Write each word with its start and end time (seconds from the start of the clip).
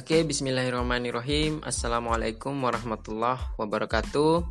Oke, 0.00 0.24
bismillahirrahmanirrahim. 0.24 1.60
Assalamualaikum 1.60 2.56
warahmatullahi 2.56 3.52
wabarakatuh. 3.60 4.48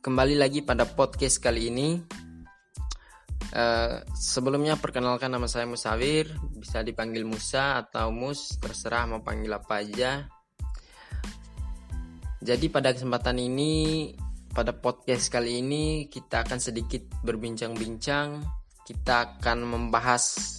Kembali 0.00 0.40
lagi 0.40 0.64
pada 0.64 0.88
podcast 0.88 1.36
kali 1.36 1.68
ini. 1.68 2.00
Uh, 3.52 4.00
sebelumnya 4.16 4.80
perkenalkan 4.80 5.28
nama 5.28 5.44
saya 5.44 5.68
Musawir, 5.68 6.32
bisa 6.56 6.80
dipanggil 6.80 7.28
Musa 7.28 7.76
atau 7.84 8.08
Mus, 8.08 8.56
terserah 8.56 9.04
mau 9.04 9.20
panggil 9.20 9.52
apa 9.52 9.84
aja. 9.84 10.24
Jadi 12.40 12.72
pada 12.72 12.96
kesempatan 12.96 13.36
ini, 13.36 14.16
pada 14.48 14.72
podcast 14.72 15.28
kali 15.28 15.60
ini 15.60 16.08
kita 16.08 16.40
akan 16.40 16.56
sedikit 16.56 17.04
berbincang-bincang. 17.20 18.40
Kita 18.80 19.36
akan 19.36 19.58
membahas 19.60 20.56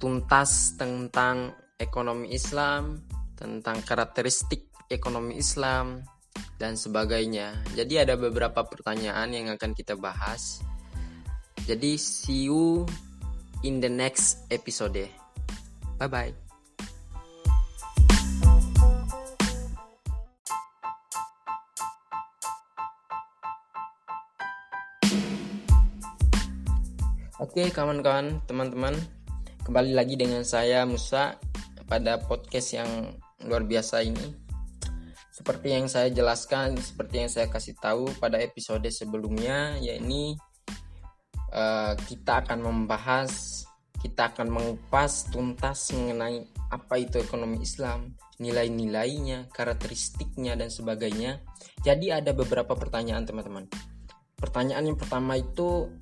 tuntas 0.00 0.80
tentang 0.80 1.60
ekonomi 1.82 2.30
Islam, 2.30 3.02
tentang 3.34 3.82
karakteristik 3.82 4.70
ekonomi 4.86 5.42
Islam, 5.42 6.06
dan 6.62 6.78
sebagainya. 6.78 7.58
Jadi 7.74 7.98
ada 7.98 8.14
beberapa 8.14 8.62
pertanyaan 8.62 9.34
yang 9.34 9.50
akan 9.50 9.74
kita 9.74 9.98
bahas. 9.98 10.62
Jadi 11.66 11.98
see 11.98 12.46
you 12.46 12.86
in 13.66 13.82
the 13.82 13.90
next 13.90 14.46
episode. 14.54 15.10
Bye 15.98 16.06
bye. 16.06 16.32
Oke 27.42 27.74
kawan-kawan, 27.74 28.38
teman-teman, 28.46 28.94
kembali 29.66 29.98
lagi 29.98 30.14
dengan 30.14 30.46
saya 30.46 30.86
Musa 30.86 31.42
pada 31.92 32.16
podcast 32.24 32.80
yang 32.80 32.88
luar 33.44 33.68
biasa 33.68 34.00
ini. 34.00 34.32
Seperti 35.28 35.76
yang 35.76 35.92
saya 35.92 36.08
jelaskan, 36.08 36.80
seperti 36.80 37.20
yang 37.20 37.28
saya 37.28 37.52
kasih 37.52 37.76
tahu 37.76 38.08
pada 38.16 38.40
episode 38.40 38.88
sebelumnya, 38.88 39.76
yakni 39.76 40.40
uh, 41.52 41.92
kita 42.08 42.40
akan 42.48 42.64
membahas, 42.64 43.64
kita 44.00 44.32
akan 44.32 44.48
mengupas 44.48 45.28
tuntas 45.28 45.92
mengenai 45.92 46.48
apa 46.72 46.96
itu 46.96 47.20
ekonomi 47.20 47.60
Islam, 47.60 48.16
nilai-nilainya, 48.40 49.52
karakteristiknya 49.52 50.56
dan 50.56 50.72
sebagainya. 50.72 51.44
Jadi 51.84 52.08
ada 52.08 52.32
beberapa 52.32 52.72
pertanyaan 52.72 53.28
teman-teman. 53.28 53.68
Pertanyaan 54.40 54.88
yang 54.88 54.96
pertama 54.96 55.36
itu 55.36 55.92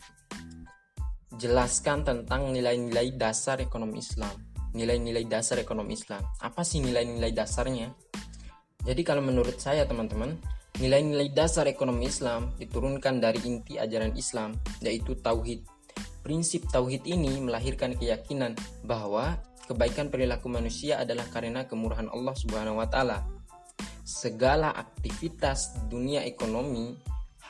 jelaskan 1.35 2.07
tentang 2.07 2.55
nilai-nilai 2.55 3.11
dasar 3.19 3.59
ekonomi 3.59 3.99
Islam 3.99 4.50
nilai-nilai 4.75 5.27
dasar 5.27 5.59
ekonomi 5.59 5.99
Islam. 5.99 6.23
Apa 6.41 6.63
sih 6.63 6.79
nilai-nilai 6.79 7.33
dasarnya? 7.35 7.91
Jadi 8.81 9.03
kalau 9.05 9.21
menurut 9.21 9.61
saya 9.61 9.85
teman-teman, 9.85 10.41
nilai-nilai 10.81 11.29
dasar 11.37 11.69
ekonomi 11.69 12.09
Islam 12.09 12.55
diturunkan 12.57 13.21
dari 13.21 13.41
inti 13.45 13.77
ajaran 13.77 14.17
Islam, 14.17 14.57
yaitu 14.81 15.19
tauhid. 15.21 15.67
Prinsip 16.25 16.65
tauhid 16.73 17.05
ini 17.05 17.41
melahirkan 17.41 17.97
keyakinan 17.97 18.57
bahwa 18.85 19.37
kebaikan 19.69 20.09
perilaku 20.09 20.49
manusia 20.49 20.99
adalah 21.01 21.29
karena 21.29 21.69
kemurahan 21.69 22.09
Allah 22.09 22.35
Subhanahu 22.37 22.81
wa 22.81 22.89
taala. 22.89 23.23
Segala 24.03 24.73
aktivitas 24.75 25.77
dunia 25.87 26.25
ekonomi 26.25 26.99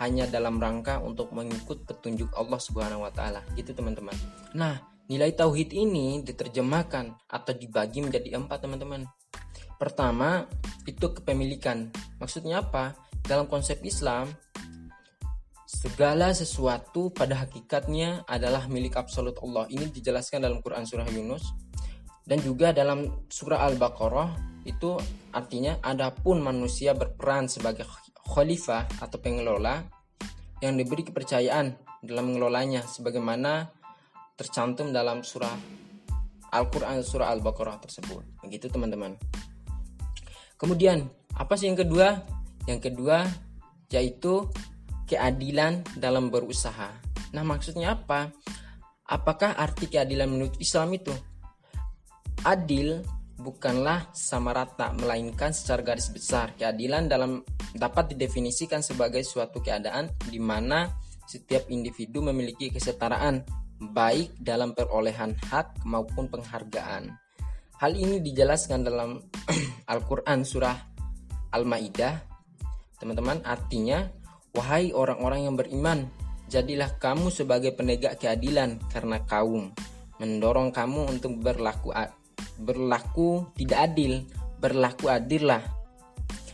hanya 0.00 0.24
dalam 0.24 0.56
rangka 0.56 0.98
untuk 0.98 1.30
mengikut 1.36 1.84
petunjuk 1.84 2.32
Allah 2.34 2.58
Subhanahu 2.58 3.06
wa 3.06 3.12
taala. 3.12 3.44
Gitu 3.54 3.70
teman-teman. 3.76 4.16
Nah, 4.56 4.89
Nilai 5.11 5.34
tauhid 5.34 5.75
ini 5.75 6.22
diterjemahkan 6.22 7.27
atau 7.27 7.50
dibagi 7.50 7.98
menjadi 7.98 8.39
empat 8.39 8.62
teman-teman. 8.62 9.11
Pertama, 9.75 10.47
itu 10.87 11.10
kepemilikan. 11.10 11.91
Maksudnya 12.22 12.62
apa? 12.62 12.94
Dalam 13.26 13.50
konsep 13.50 13.82
Islam, 13.82 14.31
segala 15.66 16.31
sesuatu 16.31 17.10
pada 17.10 17.43
hakikatnya 17.43 18.22
adalah 18.31 18.70
milik 18.70 18.94
absolut 18.94 19.34
Allah. 19.43 19.66
Ini 19.66 19.91
dijelaskan 19.91 20.47
dalam 20.47 20.62
Quran 20.62 20.87
Surah 20.87 21.10
Yunus. 21.10 21.43
Dan 22.22 22.38
juga 22.47 22.70
dalam 22.70 23.26
Surah 23.26 23.66
Al-Baqarah, 23.66 24.62
itu 24.62 24.94
artinya 25.34 25.82
adapun 25.82 26.38
manusia 26.38 26.94
berperan 26.94 27.50
sebagai 27.50 27.82
khalifah 28.31 28.87
atau 29.03 29.19
pengelola 29.19 29.82
yang 30.62 30.78
diberi 30.78 31.03
kepercayaan 31.03 31.75
dalam 31.99 32.31
mengelolanya 32.31 32.87
sebagaimana 32.87 33.79
tercantum 34.40 34.88
dalam 34.88 35.20
surah 35.20 35.52
Al-Quran 36.50 37.04
surah 37.04 37.28
Al-Baqarah 37.36 37.76
tersebut. 37.78 38.24
Begitu 38.40 38.72
teman-teman. 38.72 39.14
Kemudian, 40.56 41.06
apa 41.36 41.54
sih 41.60 41.68
yang 41.68 41.78
kedua? 41.78 42.24
Yang 42.64 42.90
kedua 42.90 43.28
yaitu 43.90 44.48
keadilan 45.04 45.82
dalam 45.98 46.30
berusaha. 46.30 46.94
Nah, 47.34 47.42
maksudnya 47.42 47.98
apa? 47.98 48.30
Apakah 49.10 49.58
arti 49.58 49.90
keadilan 49.90 50.30
menurut 50.30 50.54
Islam 50.62 50.94
itu? 50.94 51.10
Adil 52.46 53.02
bukanlah 53.34 54.10
sama 54.14 54.54
rata, 54.54 54.94
melainkan 54.94 55.50
secara 55.50 55.82
garis 55.82 56.10
besar. 56.14 56.54
Keadilan 56.54 57.10
dalam 57.10 57.42
dapat 57.74 58.14
didefinisikan 58.14 58.82
sebagai 58.82 59.26
suatu 59.26 59.58
keadaan 59.58 60.14
di 60.30 60.38
mana 60.38 60.86
setiap 61.26 61.66
individu 61.70 62.22
memiliki 62.22 62.70
kesetaraan 62.70 63.59
baik 63.80 64.36
dalam 64.36 64.76
perolehan 64.76 65.32
hak 65.48 65.80
maupun 65.88 66.28
penghargaan. 66.28 67.16
Hal 67.80 67.96
ini 67.96 68.20
dijelaskan 68.20 68.84
dalam 68.84 69.24
Al-Quran 69.92 70.44
surah 70.44 70.76
Al-Ma'idah. 71.56 72.14
Teman-teman, 73.00 73.40
artinya, 73.48 74.04
wahai 74.52 74.92
orang-orang 74.92 75.48
yang 75.48 75.56
beriman, 75.56 76.12
jadilah 76.52 77.00
kamu 77.00 77.32
sebagai 77.32 77.72
penegak 77.72 78.20
keadilan 78.20 78.76
karena 78.92 79.24
kaum 79.24 79.72
mendorong 80.20 80.69
kamu 80.69 81.08
untuk 81.16 81.40
berlaku 81.40 81.96
berlaku 82.60 83.48
tidak 83.56 83.88
adil, 83.88 84.28
berlaku 84.60 85.08
adillah. 85.08 85.64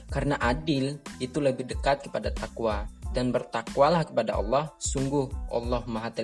Karena 0.07 0.39
adil 0.39 1.03
itu 1.19 1.43
lebih 1.43 1.67
dekat 1.67 2.07
kepada 2.07 2.31
takwa 2.31 2.87
dan 3.11 3.35
bertakwalah 3.35 4.07
kepada 4.07 4.39
Allah, 4.39 4.71
sungguh 4.79 5.51
Allah 5.51 5.83
Maha 5.91 6.15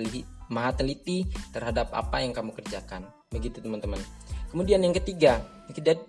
maha 0.53 0.77
teliti 0.77 1.25
terhadap 1.49 1.89
apa 1.89 2.21
yang 2.21 2.29
kamu 2.29 2.53
kerjakan. 2.53 3.09
Begitu 3.33 3.57
teman-teman. 3.59 3.97
Kemudian 4.53 4.85
yang 4.85 4.93
ketiga, 4.93 5.41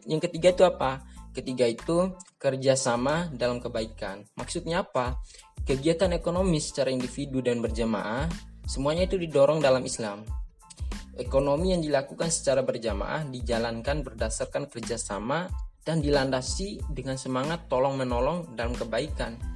yang 0.04 0.20
ketiga 0.20 0.52
itu 0.52 0.62
apa? 0.68 1.00
Ketiga 1.32 1.64
itu 1.64 2.12
kerjasama 2.36 3.32
dalam 3.32 3.58
kebaikan. 3.58 4.28
Maksudnya 4.36 4.84
apa? 4.84 5.16
Kegiatan 5.64 6.12
ekonomi 6.12 6.60
secara 6.60 6.92
individu 6.92 7.40
dan 7.40 7.64
berjamaah, 7.64 8.28
semuanya 8.68 9.08
itu 9.08 9.16
didorong 9.16 9.64
dalam 9.64 9.80
Islam. 9.80 10.28
Ekonomi 11.16 11.72
yang 11.72 11.80
dilakukan 11.80 12.28
secara 12.28 12.60
berjamaah 12.60 13.24
dijalankan 13.32 14.04
berdasarkan 14.04 14.68
kerjasama 14.68 15.48
dan 15.80 16.04
dilandasi 16.04 16.84
dengan 16.92 17.16
semangat 17.16 17.64
tolong 17.70 17.96
menolong 17.96 18.52
dalam 18.52 18.76
kebaikan 18.76 19.53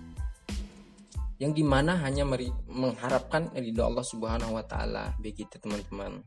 yang 1.39 1.55
di 1.55 1.63
mana 1.63 1.95
hanya 2.03 2.27
mengharapkan 2.67 3.55
ridho 3.55 3.87
Allah 3.87 4.03
Subhanahu 4.03 4.59
Wa 4.59 4.65
Taala 4.67 5.15
begitu 5.23 5.59
teman-teman. 5.63 6.27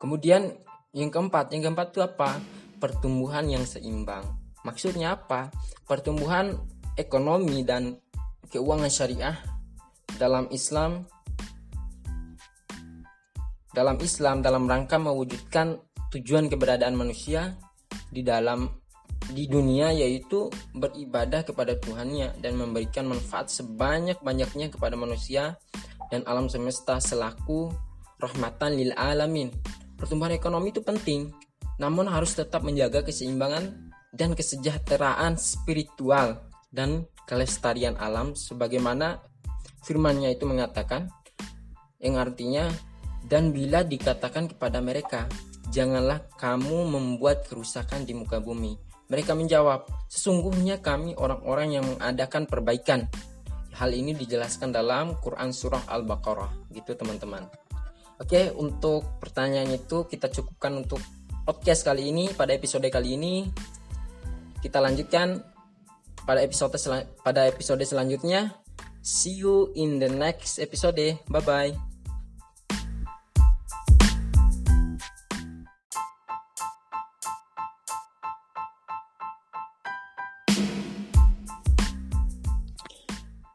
Kemudian 0.00 0.50
yang 0.96 1.12
keempat, 1.12 1.52
yang 1.52 1.70
keempat 1.70 1.94
itu 1.94 2.00
apa? 2.02 2.40
Pertumbuhan 2.80 3.46
yang 3.46 3.62
seimbang. 3.62 4.24
Maksudnya 4.64 5.14
apa? 5.14 5.52
Pertumbuhan 5.86 6.58
ekonomi 6.96 7.62
dan 7.62 7.96
keuangan 8.50 8.90
syariah 8.90 9.36
dalam 10.20 10.48
Islam 10.52 11.08
dalam 13.72 13.96
Islam 14.04 14.44
dalam 14.44 14.68
rangka 14.68 15.00
mewujudkan 15.00 15.80
tujuan 16.12 16.52
keberadaan 16.52 16.92
manusia 16.92 17.56
di 18.12 18.20
dalam 18.20 18.68
di 19.30 19.46
dunia 19.46 19.94
yaitu 19.94 20.50
beribadah 20.74 21.46
kepada 21.46 21.78
Tuhannya 21.78 22.42
dan 22.42 22.58
memberikan 22.58 23.06
manfaat 23.06 23.52
sebanyak-banyaknya 23.54 24.74
kepada 24.74 24.98
manusia 24.98 25.54
dan 26.10 26.26
alam 26.26 26.50
semesta 26.50 26.98
selaku 26.98 27.70
rahmatan 28.18 28.74
lil 28.74 28.90
alamin. 28.98 29.54
Pertumbuhan 29.94 30.34
ekonomi 30.34 30.74
itu 30.74 30.82
penting, 30.82 31.30
namun 31.78 32.10
harus 32.10 32.34
tetap 32.34 32.66
menjaga 32.66 33.06
keseimbangan 33.06 33.92
dan 34.12 34.34
kesejahteraan 34.36 35.38
spiritual 35.40 36.42
dan 36.68 37.06
kelestarian 37.24 37.96
alam 37.96 38.36
sebagaimana 38.36 39.22
firmannya 39.86 40.36
itu 40.36 40.44
mengatakan 40.44 41.08
yang 42.02 42.18
artinya 42.18 42.68
dan 43.30 43.54
bila 43.54 43.86
dikatakan 43.86 44.50
kepada 44.50 44.82
mereka 44.82 45.30
janganlah 45.70 46.26
kamu 46.36 46.90
membuat 46.90 47.46
kerusakan 47.46 48.04
di 48.04 48.12
muka 48.12 48.42
bumi 48.42 48.91
mereka 49.12 49.36
menjawab, 49.36 49.84
sesungguhnya 50.08 50.80
kami 50.80 51.12
orang-orang 51.20 51.76
yang 51.76 51.84
mengadakan 51.84 52.48
perbaikan. 52.48 53.12
Hal 53.76 53.92
ini 53.92 54.16
dijelaskan 54.16 54.72
dalam 54.72 55.20
Quran 55.20 55.52
Surah 55.52 55.84
Al-Baqarah. 55.84 56.72
Gitu 56.72 56.96
teman-teman. 56.96 57.44
Oke, 58.16 58.48
untuk 58.56 59.20
pertanyaan 59.20 59.68
itu 59.76 60.08
kita 60.08 60.32
cukupkan 60.32 60.72
untuk 60.80 61.04
podcast 61.42 61.82
kali 61.82 62.08
ini 62.08 62.30
pada 62.32 62.54
episode 62.54 62.86
kali 62.86 63.18
ini 63.18 63.50
kita 64.62 64.78
lanjutkan 64.78 65.42
pada 66.22 66.38
episode 66.38 66.70
pada 67.26 67.50
episode 67.50 67.82
selanjutnya 67.82 68.54
see 69.02 69.42
you 69.42 69.74
in 69.74 69.98
the 69.98 70.06
next 70.06 70.62
episode 70.62 71.18
bye 71.26 71.42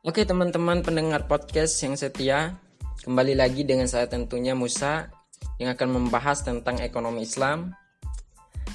Oke 0.07 0.23
teman-teman 0.23 0.79
pendengar 0.87 1.27
podcast 1.27 1.75
yang 1.83 1.99
setia 1.99 2.55
Kembali 3.03 3.35
lagi 3.35 3.67
dengan 3.67 3.91
saya 3.91 4.07
tentunya 4.07 4.55
Musa 4.55 5.11
Yang 5.59 5.75
akan 5.75 5.99
membahas 5.99 6.47
tentang 6.47 6.79
ekonomi 6.79 7.27
Islam. 7.27 7.75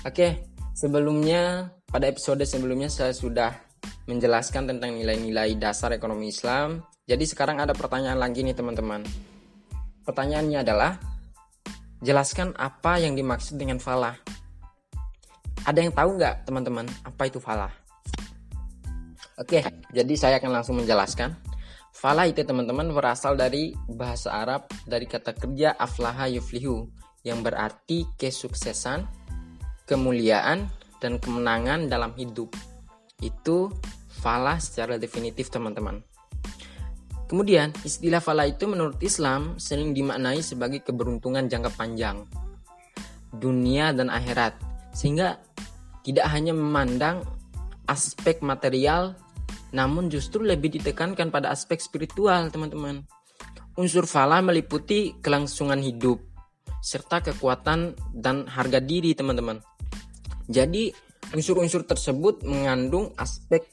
Oke 0.05 0.52
sebelumnya 0.76 1.73
pada 1.88 2.05
episode 2.05 2.44
sebelumnya 2.44 2.93
saya 2.93 3.17
sudah 3.17 3.49
menjelaskan 4.05 4.76
tentang 4.76 4.93
nilai-nilai 4.93 5.56
dasar 5.56 5.96
ekonomi 5.96 6.29
Islam. 6.29 6.84
Jadi 7.08 7.25
sekarang 7.25 7.64
ada 7.64 7.73
pertanyaan 7.73 8.20
lagi 8.20 8.44
nih 8.44 8.52
teman-teman. 8.52 9.00
Pertanyaannya 10.05 10.61
adalah 10.61 11.00
Jelaskan 12.05 12.52
apa 12.61 13.00
yang 13.00 13.17
dimaksud 13.17 13.56
dengan 13.56 13.81
falah? 13.81 14.20
Ada 15.64 15.81
yang 15.81 15.96
tahu 15.96 16.20
nggak 16.20 16.44
teman-teman 16.44 16.84
apa 17.08 17.25
itu 17.25 17.40
falah? 17.40 17.73
Oke, 19.43 19.59
jadi 19.91 20.15
saya 20.15 20.39
akan 20.39 20.55
langsung 20.55 20.79
menjelaskan. 20.79 21.35
Falah 21.91 22.31
itu 22.31 22.47
teman-teman 22.47 22.94
berasal 22.94 23.35
dari 23.35 23.75
bahasa 23.91 24.31
Arab 24.31 24.71
dari 24.87 25.11
kata 25.11 25.35
kerja 25.35 25.75
aflaha 25.75 26.31
yuflihu 26.31 26.87
yang 27.27 27.43
berarti 27.43 28.06
kesuksesan, 28.15 29.03
kemuliaan, 29.91 30.71
dan 31.03 31.19
kemenangan 31.19 31.91
dalam 31.91 32.15
hidup. 32.15 32.55
Itu 33.19 33.75
falah 34.23 34.62
secara 34.62 34.94
definitif 34.94 35.50
teman-teman. 35.50 36.06
Kemudian, 37.27 37.75
istilah 37.83 38.23
falah 38.23 38.47
itu 38.47 38.71
menurut 38.71 39.03
Islam 39.03 39.59
sering 39.59 39.91
dimaknai 39.91 40.39
sebagai 40.39 40.87
keberuntungan 40.87 41.50
jangka 41.50 41.75
panjang, 41.75 42.31
dunia 43.35 43.91
dan 43.91 44.06
akhirat, 44.06 44.55
sehingga 44.94 45.43
tidak 46.06 46.31
hanya 46.31 46.55
memandang 46.55 47.27
aspek 47.91 48.39
material 48.44 49.19
namun 49.72 50.12
justru 50.12 50.44
lebih 50.44 50.69
ditekankan 50.69 51.32
pada 51.32 51.48
aspek 51.48 51.80
spiritual, 51.80 52.52
teman-teman. 52.52 53.04
Unsur 53.76 54.04
falah 54.04 54.44
meliputi 54.44 55.16
kelangsungan 55.24 55.80
hidup 55.80 56.20
serta 56.84 57.24
kekuatan 57.24 57.96
dan 58.12 58.44
harga 58.44 58.82
diri, 58.84 59.16
teman-teman. 59.16 59.64
Jadi, 60.50 60.92
unsur-unsur 61.32 61.88
tersebut 61.88 62.44
mengandung 62.44 63.16
aspek 63.16 63.64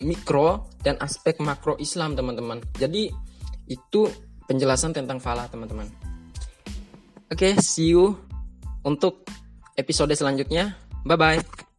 mikro 0.00 0.72
dan 0.80 0.96
aspek 1.04 1.36
makro 1.44 1.76
Islam, 1.76 2.16
teman-teman. 2.16 2.64
Jadi, 2.80 3.12
itu 3.68 4.08
penjelasan 4.48 4.96
tentang 4.96 5.20
falah, 5.20 5.50
teman-teman. 5.52 5.90
Oke, 7.28 7.52
okay, 7.52 7.52
see 7.60 7.92
you 7.92 8.16
untuk 8.86 9.26
episode 9.76 10.12
selanjutnya. 10.14 10.76
Bye 11.02 11.18
bye. 11.18 11.71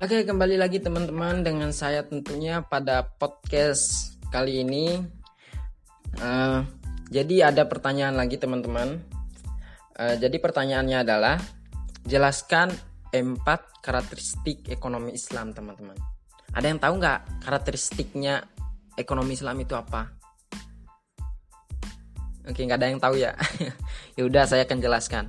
Oke, 0.00 0.24
kembali 0.24 0.56
lagi 0.56 0.80
teman-teman 0.80 1.44
dengan 1.44 1.76
saya 1.76 2.00
tentunya 2.00 2.64
pada 2.64 3.04
podcast 3.20 4.16
kali 4.32 4.64
ini. 4.64 4.96
Uh, 6.16 6.64
jadi 7.12 7.52
ada 7.52 7.68
pertanyaan 7.68 8.16
lagi 8.16 8.40
teman-teman. 8.40 8.96
Uh, 10.00 10.16
jadi 10.16 10.32
pertanyaannya 10.40 11.04
adalah 11.04 11.36
jelaskan 12.08 12.72
empat 13.12 13.84
karakteristik 13.84 14.72
ekonomi 14.72 15.12
Islam 15.12 15.52
teman-teman. 15.52 16.00
Ada 16.56 16.72
yang 16.72 16.80
tahu 16.80 16.96
nggak 16.96 17.44
karakteristiknya 17.44 18.48
ekonomi 18.96 19.36
Islam 19.36 19.60
itu 19.60 19.76
apa? 19.76 20.16
Oke, 22.48 22.64
nggak 22.64 22.80
ada 22.80 22.88
yang 22.88 23.04
tahu 23.04 23.20
ya. 23.20 23.36
ya 24.16 24.22
udah 24.24 24.48
saya 24.48 24.64
akan 24.64 24.80
jelaskan. 24.80 25.28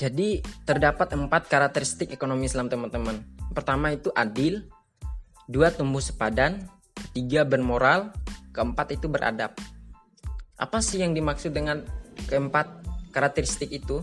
Jadi 0.00 0.40
terdapat 0.64 1.12
empat 1.12 1.52
karakteristik 1.52 2.08
ekonomi 2.08 2.48
Islam 2.48 2.72
teman-teman. 2.72 3.20
Pertama 3.52 3.92
itu 3.92 4.08
adil, 4.16 4.64
dua 5.44 5.68
tumbuh 5.68 6.00
sepadan, 6.00 6.64
tiga 7.12 7.44
bermoral, 7.44 8.08
keempat 8.56 8.96
itu 8.96 9.12
beradab. 9.12 9.52
Apa 10.56 10.80
sih 10.80 11.04
yang 11.04 11.12
dimaksud 11.12 11.52
dengan 11.52 11.84
keempat 12.32 12.80
karakteristik 13.12 13.68
itu? 13.76 14.00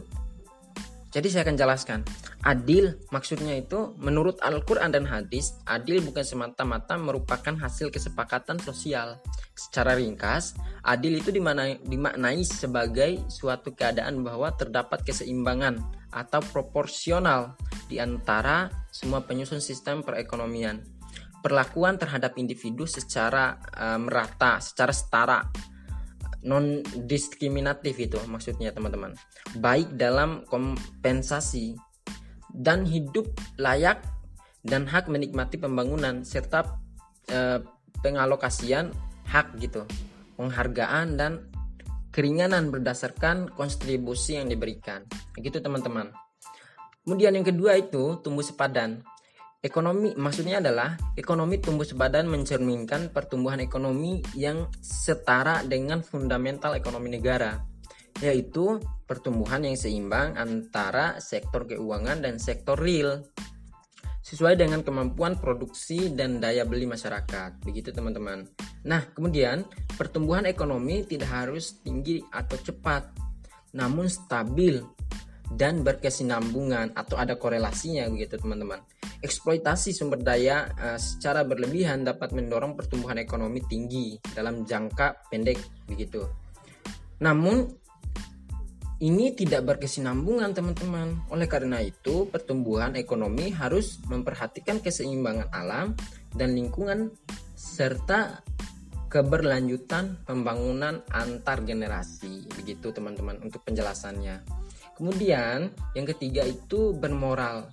Jadi 1.07 1.27
saya 1.31 1.47
akan 1.47 1.55
jelaskan. 1.55 1.99
Adil 2.43 2.99
maksudnya 3.15 3.55
itu 3.55 3.95
menurut 3.95 4.43
Al-Quran 4.43 4.91
dan 4.91 5.07
hadis, 5.07 5.55
adil 5.63 6.03
bukan 6.03 6.23
semata-mata 6.23 6.99
merupakan 6.99 7.55
hasil 7.55 7.87
kesepakatan 7.89 8.59
sosial. 8.59 9.23
Secara 9.55 9.95
ringkas, 9.95 10.59
adil 10.83 11.23
itu 11.23 11.31
dimaknai, 11.31 11.79
dimaknai 11.87 12.43
sebagai 12.43 13.23
suatu 13.31 13.71
keadaan 13.71 14.19
bahwa 14.21 14.51
terdapat 14.51 15.07
keseimbangan 15.07 15.79
atau 16.11 16.43
proporsional 16.51 17.55
di 17.87 18.03
antara 18.03 18.67
semua 18.91 19.23
penyusun 19.23 19.63
sistem 19.63 20.03
perekonomian. 20.03 20.83
Perlakuan 21.39 21.95
terhadap 21.95 22.35
individu 22.35 22.83
secara 22.83 23.55
uh, 23.79 23.95
merata, 23.95 24.59
secara 24.59 24.91
setara 24.91 25.39
non 26.47 26.79
diskriminatif 27.05 27.99
itu 27.99 28.17
maksudnya 28.31 28.71
teman-teman. 28.71 29.11
Baik 29.59 29.99
dalam 29.99 30.47
kompensasi 30.47 31.75
dan 32.55 32.87
hidup 32.87 33.27
layak 33.59 33.99
dan 34.63 34.87
hak 34.87 35.11
menikmati 35.11 35.59
pembangunan 35.59 36.23
serta 36.23 36.79
e, 37.27 37.59
pengalokasian 37.99 38.95
hak 39.27 39.59
gitu. 39.59 39.83
Penghargaan 40.39 41.19
dan 41.19 41.51
keringanan 42.15 42.71
berdasarkan 42.71 43.51
kontribusi 43.51 44.39
yang 44.39 44.47
diberikan. 44.47 45.03
Begitu 45.35 45.59
teman-teman. 45.59 46.15
Kemudian 47.03 47.35
yang 47.35 47.45
kedua 47.45 47.75
itu 47.79 48.19
tumbuh 48.23 48.43
sepadan 48.43 49.03
Ekonomi 49.57 50.13
maksudnya 50.13 50.61
adalah 50.61 50.93
ekonomi 51.17 51.57
tumbuh 51.57 51.81
sepadan 51.81 52.29
mencerminkan 52.29 53.09
pertumbuhan 53.09 53.57
ekonomi 53.57 54.21
yang 54.37 54.69
setara 54.85 55.65
dengan 55.65 56.05
fundamental 56.05 56.77
ekonomi 56.77 57.17
negara, 57.17 57.57
yaitu 58.21 58.77
pertumbuhan 59.09 59.65
yang 59.65 59.73
seimbang 59.73 60.37
antara 60.37 61.17
sektor 61.17 61.65
keuangan 61.65 62.21
dan 62.21 62.37
sektor 62.37 62.77
real 62.77 63.25
sesuai 64.21 64.61
dengan 64.61 64.85
kemampuan 64.85 65.41
produksi 65.41 66.13
dan 66.13 66.37
daya 66.37 66.61
beli 66.61 66.85
masyarakat. 66.85 67.57
Begitu 67.65 67.89
teman-teman. 67.89 68.45
Nah, 68.85 69.09
kemudian 69.09 69.65
pertumbuhan 69.97 70.45
ekonomi 70.45 71.01
tidak 71.01 71.33
harus 71.33 71.81
tinggi 71.81 72.21
atau 72.29 72.61
cepat, 72.61 73.09
namun 73.73 74.05
stabil 74.05 74.85
dan 75.55 75.81
berkesinambungan 75.81 76.91
atau 76.93 77.17
ada 77.17 77.39
korelasinya 77.39 78.05
begitu 78.11 78.37
teman-teman. 78.37 78.83
Eksploitasi 79.17 79.93
sumber 79.93 80.21
daya 80.21 80.69
uh, 80.77 80.99
secara 80.99 81.41
berlebihan 81.41 82.05
dapat 82.05 82.33
mendorong 82.33 82.77
pertumbuhan 82.77 83.17
ekonomi 83.17 83.65
tinggi 83.65 84.17
dalam 84.33 84.63
jangka 84.63 85.29
pendek 85.31 85.57
begitu. 85.89 86.21
Namun 87.21 87.65
ini 88.97 89.29
tidak 89.37 89.61
berkesinambungan 89.61 90.57
teman-teman. 90.57 91.29
Oleh 91.29 91.45
karena 91.45 91.77
itu, 91.85 92.25
pertumbuhan 92.33 92.97
ekonomi 92.97 93.53
harus 93.53 94.01
memperhatikan 94.09 94.81
keseimbangan 94.81 95.53
alam 95.53 95.93
dan 96.33 96.57
lingkungan 96.57 97.13
serta 97.53 98.41
keberlanjutan 99.05 100.25
pembangunan 100.25 101.05
antar 101.13 101.61
generasi. 101.61 102.49
Begitu 102.57 102.89
teman-teman 102.89 103.37
untuk 103.45 103.61
penjelasannya. 103.69 104.41
Kemudian 104.97 105.69
yang 105.93 106.07
ketiga 106.09 106.41
itu 106.41 106.97
bermoral. 106.97 107.69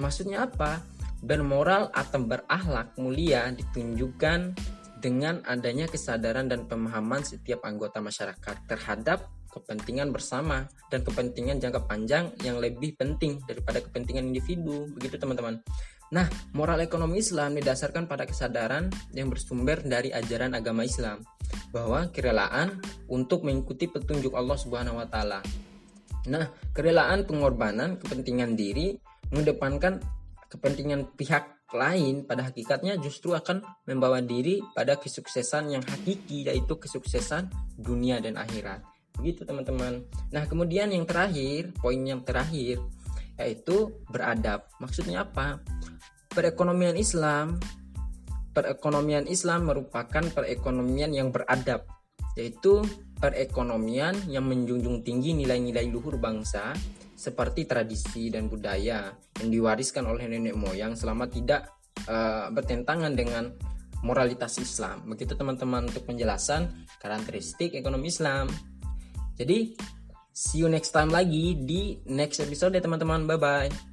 Maksudnya 0.00 0.48
apa? 0.48 0.80
Bermoral 1.20 1.92
atau 1.92 2.24
berakhlak 2.24 2.96
mulia 2.96 3.52
ditunjukkan 3.52 4.56
dengan 5.04 5.44
adanya 5.44 5.84
kesadaran 5.84 6.48
dan 6.48 6.64
pemahaman 6.64 7.20
setiap 7.20 7.60
anggota 7.68 8.00
masyarakat 8.00 8.56
terhadap 8.64 9.28
kepentingan 9.52 10.14
bersama 10.14 10.64
dan 10.88 11.04
kepentingan 11.04 11.60
jangka 11.60 11.84
panjang 11.84 12.32
yang 12.40 12.56
lebih 12.56 12.96
penting 12.96 13.36
daripada 13.44 13.84
kepentingan 13.84 14.32
individu. 14.32 14.88
Begitu 14.96 15.20
teman-teman. 15.20 15.60
Nah, 16.10 16.26
moral 16.56 16.80
ekonomi 16.80 17.20
Islam 17.20 17.54
didasarkan 17.60 18.08
pada 18.08 18.24
kesadaran 18.24 18.88
yang 19.12 19.28
bersumber 19.28 19.84
dari 19.84 20.10
ajaran 20.10 20.56
agama 20.56 20.82
Islam 20.88 21.20
bahwa 21.70 22.08
kerelaan 22.10 22.80
untuk 23.06 23.44
mengikuti 23.44 23.86
petunjuk 23.86 24.34
Allah 24.34 24.58
Subhanahu 24.58 24.98
wa 24.98 25.06
taala 25.06 25.38
Nah, 26.28 26.52
kerelaan 26.76 27.24
pengorbanan 27.24 27.96
kepentingan 27.96 28.52
diri 28.52 28.92
mengedepankan 29.30 30.02
kepentingan 30.50 31.14
pihak 31.14 31.58
lain 31.70 32.26
pada 32.26 32.50
hakikatnya 32.50 32.98
justru 32.98 33.30
akan 33.30 33.62
membawa 33.86 34.18
diri 34.18 34.58
pada 34.74 34.98
kesuksesan 34.98 35.70
yang 35.70 35.82
hakiki 35.86 36.50
yaitu 36.50 36.74
kesuksesan 36.74 37.46
dunia 37.78 38.18
dan 38.18 38.34
akhirat. 38.34 38.82
Begitu 39.14 39.46
teman-teman. 39.46 40.02
Nah, 40.34 40.44
kemudian 40.50 40.90
yang 40.90 41.06
terakhir, 41.06 41.70
poin 41.78 41.98
yang 42.02 42.26
terakhir 42.26 42.82
yaitu 43.38 43.94
beradab. 44.10 44.68
Maksudnya 44.82 45.24
apa? 45.24 45.62
Perekonomian 46.34 46.98
Islam 46.98 47.56
perekonomian 48.50 49.30
Islam 49.30 49.70
merupakan 49.70 50.24
perekonomian 50.34 51.14
yang 51.14 51.30
beradab, 51.30 51.86
yaitu 52.34 52.82
perekonomian 53.22 54.16
yang 54.26 54.46
menjunjung 54.46 55.06
tinggi 55.06 55.36
nilai-nilai 55.36 55.86
luhur 55.88 56.18
bangsa 56.18 56.74
seperti 57.20 57.68
tradisi 57.68 58.32
dan 58.32 58.48
budaya 58.48 59.12
yang 59.12 59.48
diwariskan 59.52 60.08
oleh 60.08 60.24
nenek 60.24 60.56
moyang 60.56 60.96
selama 60.96 61.28
tidak 61.28 61.68
uh, 62.08 62.48
bertentangan 62.48 63.12
dengan 63.12 63.52
moralitas 64.00 64.56
Islam. 64.56 65.04
Begitu 65.04 65.36
teman-teman 65.36 65.84
untuk 65.84 66.08
penjelasan 66.08 66.88
karakteristik 66.96 67.76
ekonomi 67.76 68.08
Islam. 68.08 68.48
Jadi, 69.36 69.76
see 70.32 70.64
you 70.64 70.72
next 70.72 70.96
time 70.96 71.12
lagi 71.12 71.60
di 71.60 72.00
next 72.08 72.40
episode 72.40 72.72
ya 72.72 72.80
teman-teman. 72.80 73.28
Bye 73.28 73.36
bye. 73.36 73.89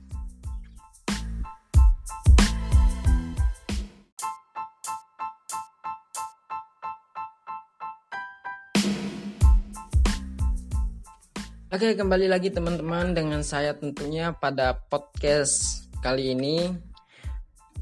Oke, 11.67 12.00
kembali 12.00 12.31
lagi 12.31 12.47
teman-teman 12.47 13.12
dengan 13.12 13.43
saya 13.43 13.75
tentunya 13.75 14.31
pada 14.31 14.88
podcast 14.88 15.83
kali 16.00 16.31
ini. 16.31 16.71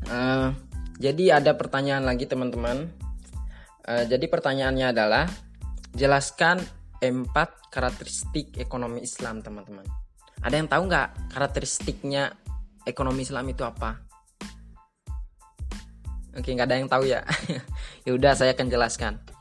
Uh, 0.09 0.49
jadi 0.97 1.37
ada 1.37 1.53
pertanyaan 1.53 2.01
lagi 2.01 2.25
teman-teman. 2.25 2.89
Uh, 3.85 4.01
jadi 4.09 4.25
pertanyaannya 4.25 4.89
adalah 4.89 5.29
jelaskan 5.93 6.65
empat 6.97 7.69
karakteristik 7.69 8.57
ekonomi 8.57 9.05
Islam 9.05 9.45
teman-teman. 9.45 9.85
Ada 10.41 10.57
yang 10.57 10.65
tahu 10.65 10.89
nggak 10.89 11.37
karakteristiknya 11.37 12.33
ekonomi 12.89 13.21
Islam 13.21 13.45
itu 13.53 13.61
apa? 13.61 14.01
Oke, 16.33 16.57
nggak 16.57 16.73
ada 16.73 16.81
yang 16.81 16.89
tahu 16.89 17.05
ya. 17.05 17.21
ya 18.09 18.17
udah 18.17 18.33
saya 18.33 18.57
akan 18.57 18.65
jelaskan. 18.65 19.34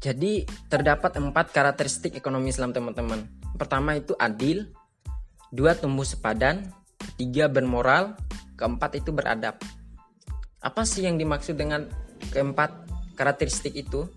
Jadi 0.00 0.48
terdapat 0.72 1.20
empat 1.20 1.52
karakteristik 1.52 2.16
ekonomi 2.16 2.48
Islam 2.48 2.72
teman-teman 2.72 3.28
pertama 3.60 3.92
itu 3.92 4.16
adil, 4.16 4.72
dua 5.52 5.76
tumbuh 5.76 6.08
sepadan, 6.08 6.72
tiga 7.20 7.52
bermoral, 7.52 8.16
keempat 8.56 8.96
itu 8.96 9.12
beradab. 9.12 9.60
Apa 10.64 10.88
sih 10.88 11.04
yang 11.04 11.20
dimaksud 11.20 11.60
dengan 11.60 11.84
keempat 12.32 12.72
karakteristik 13.12 13.76
itu? 13.76 14.08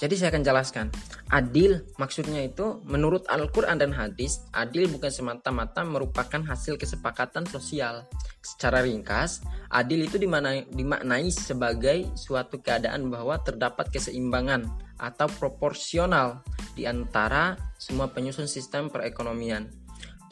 Jadi 0.00 0.16
saya 0.16 0.32
akan 0.32 0.40
jelaskan. 0.40 0.86
Adil 1.28 1.84
maksudnya 2.00 2.40
itu 2.40 2.80
menurut 2.88 3.28
Al-Quran 3.28 3.76
dan 3.76 3.92
hadis, 3.92 4.40
adil 4.56 4.88
bukan 4.88 5.12
semata-mata 5.12 5.84
merupakan 5.84 6.40
hasil 6.40 6.80
kesepakatan 6.80 7.44
sosial. 7.44 8.08
Secara 8.40 8.80
ringkas, 8.80 9.44
adil 9.68 10.08
itu 10.08 10.16
dimaknai, 10.16 10.72
dimaknai 10.72 11.28
sebagai 11.28 12.08
suatu 12.16 12.64
keadaan 12.64 13.12
bahwa 13.12 13.36
terdapat 13.44 13.92
keseimbangan 13.92 14.64
atau 14.96 15.28
proporsional 15.36 16.40
di 16.72 16.88
antara 16.88 17.60
semua 17.76 18.08
penyusun 18.08 18.48
sistem 18.48 18.88
perekonomian. 18.88 19.68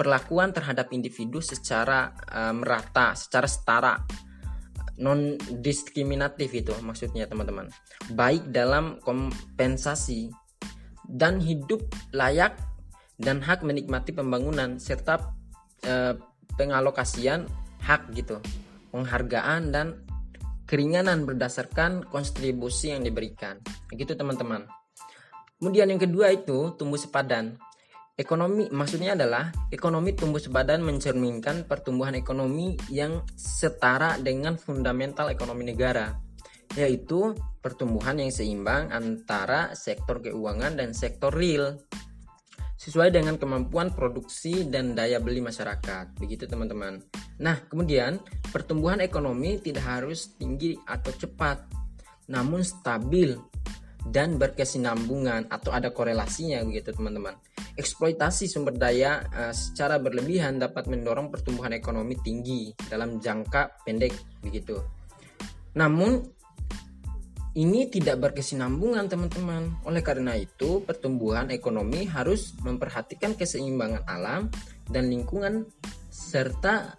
Perlakuan 0.01 0.57
terhadap 0.57 0.89
individu 0.97 1.45
secara 1.45 2.17
uh, 2.33 2.55
merata, 2.57 3.13
secara 3.19 3.45
setara, 3.51 4.01
non 4.99 5.39
diskriminatif 5.63 6.51
itu 6.55 6.75
maksudnya 6.83 7.25
teman-teman. 7.31 7.71
Baik 8.13 8.51
dalam 8.51 8.99
kompensasi 9.03 10.31
dan 11.09 11.41
hidup 11.41 11.87
layak 12.13 12.59
dan 13.19 13.43
hak 13.43 13.65
menikmati 13.67 14.15
pembangunan 14.15 14.79
serta 14.79 15.35
uh, 15.87 16.15
pengalokasian 16.59 17.47
hak 17.83 18.11
gitu, 18.15 18.43
penghargaan 18.91 19.71
dan 19.71 19.87
keringanan 20.69 21.25
berdasarkan 21.25 22.05
kontribusi 22.07 22.93
yang 22.93 23.01
diberikan. 23.01 23.57
Begitu 23.89 24.13
teman-teman. 24.13 24.69
Kemudian 25.59 25.91
yang 25.91 25.99
kedua 25.99 26.31
itu 26.31 26.77
tumbuh 26.77 27.01
sepadan. 27.01 27.59
Ekonomi 28.19 28.67
maksudnya 28.75 29.15
adalah 29.15 29.55
ekonomi 29.71 30.11
tumbuh 30.11 30.43
sepadan 30.43 30.83
mencerminkan 30.83 31.71
pertumbuhan 31.71 32.19
ekonomi 32.19 32.75
yang 32.91 33.23
setara 33.39 34.19
dengan 34.19 34.59
fundamental 34.59 35.31
ekonomi 35.31 35.71
negara, 35.71 36.19
yaitu 36.75 37.39
pertumbuhan 37.63 38.19
yang 38.19 38.35
seimbang 38.35 38.91
antara 38.91 39.71
sektor 39.79 40.19
keuangan 40.19 40.75
dan 40.75 40.99
sektor 40.99 41.31
real 41.31 41.79
sesuai 42.75 43.15
dengan 43.15 43.39
kemampuan 43.39 43.95
produksi 43.95 44.67
dan 44.67 44.99
daya 44.99 45.23
beli 45.23 45.39
masyarakat. 45.39 46.19
Begitu 46.19 46.51
teman-teman. 46.51 46.99
Nah, 47.39 47.71
kemudian 47.71 48.19
pertumbuhan 48.51 48.99
ekonomi 48.99 49.63
tidak 49.63 49.87
harus 49.87 50.35
tinggi 50.35 50.75
atau 50.91 51.15
cepat, 51.15 51.71
namun 52.27 52.67
stabil 52.67 53.39
dan 54.07 54.39
berkesinambungan 54.39 55.51
atau 55.51 55.75
ada 55.75 55.91
korelasinya 55.91 56.63
begitu 56.63 56.95
teman-teman. 56.95 57.35
Eksploitasi 57.75 58.47
sumber 58.47 58.79
daya 58.79 59.27
uh, 59.35 59.55
secara 59.55 59.99
berlebihan 59.99 60.63
dapat 60.63 60.87
mendorong 60.87 61.31
pertumbuhan 61.31 61.75
ekonomi 61.75 62.15
tinggi 62.23 62.71
dalam 62.87 63.19
jangka 63.19 63.83
pendek 63.83 64.15
begitu. 64.43 64.79
Namun 65.75 66.39
ini 67.59 67.91
tidak 67.91 68.23
berkesinambungan 68.23 69.11
teman-teman. 69.11 69.83
Oleh 69.83 69.99
karena 69.99 70.39
itu, 70.39 70.79
pertumbuhan 70.87 71.51
ekonomi 71.51 72.07
harus 72.07 72.55
memperhatikan 72.63 73.35
keseimbangan 73.35 74.07
alam 74.07 74.47
dan 74.87 75.11
lingkungan 75.11 75.67
serta 76.07 76.95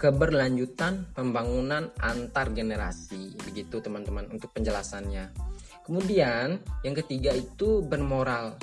keberlanjutan 0.00 1.12
pembangunan 1.12 1.92
antar 2.00 2.56
generasi. 2.56 3.36
Begitu 3.44 3.84
teman-teman 3.84 4.32
untuk 4.32 4.48
penjelasannya. 4.56 5.51
Kemudian 5.82 6.62
yang 6.86 6.94
ketiga 6.94 7.34
itu 7.34 7.82
bermoral. 7.82 8.54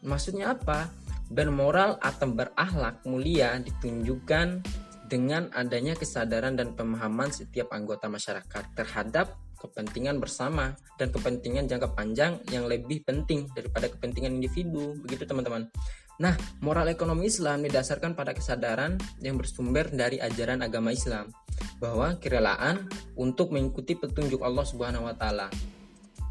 Maksudnya 0.00 0.56
apa? 0.56 0.88
Bermoral 1.28 1.96
atau 2.00 2.28
berakhlak 2.28 3.04
mulia 3.08 3.56
ditunjukkan 3.60 4.64
dengan 5.08 5.52
adanya 5.52 5.92
kesadaran 5.92 6.56
dan 6.56 6.72
pemahaman 6.72 7.28
setiap 7.28 7.72
anggota 7.72 8.08
masyarakat 8.08 8.64
terhadap 8.72 9.36
kepentingan 9.60 10.20
bersama 10.20 10.76
dan 11.00 11.08
kepentingan 11.08 11.64
jangka 11.68 11.96
panjang 11.96 12.36
yang 12.52 12.68
lebih 12.68 13.04
penting 13.04 13.48
daripada 13.52 13.88
kepentingan 13.88 14.36
individu. 14.36 14.96
Begitu 15.04 15.24
teman-teman. 15.24 15.68
Nah, 16.20 16.36
moral 16.62 16.92
ekonomi 16.92 17.26
Islam 17.26 17.66
didasarkan 17.66 18.14
pada 18.14 18.36
kesadaran 18.36 18.94
yang 19.18 19.34
bersumber 19.34 19.90
dari 19.90 20.22
ajaran 20.22 20.62
agama 20.62 20.94
Islam 20.94 21.26
bahwa 21.82 22.14
kerelaan 22.22 22.86
untuk 23.18 23.50
mengikuti 23.50 23.98
petunjuk 23.98 24.38
Allah 24.40 24.62
Subhanahu 24.62 25.10
wa 25.10 25.14
taala 25.16 25.50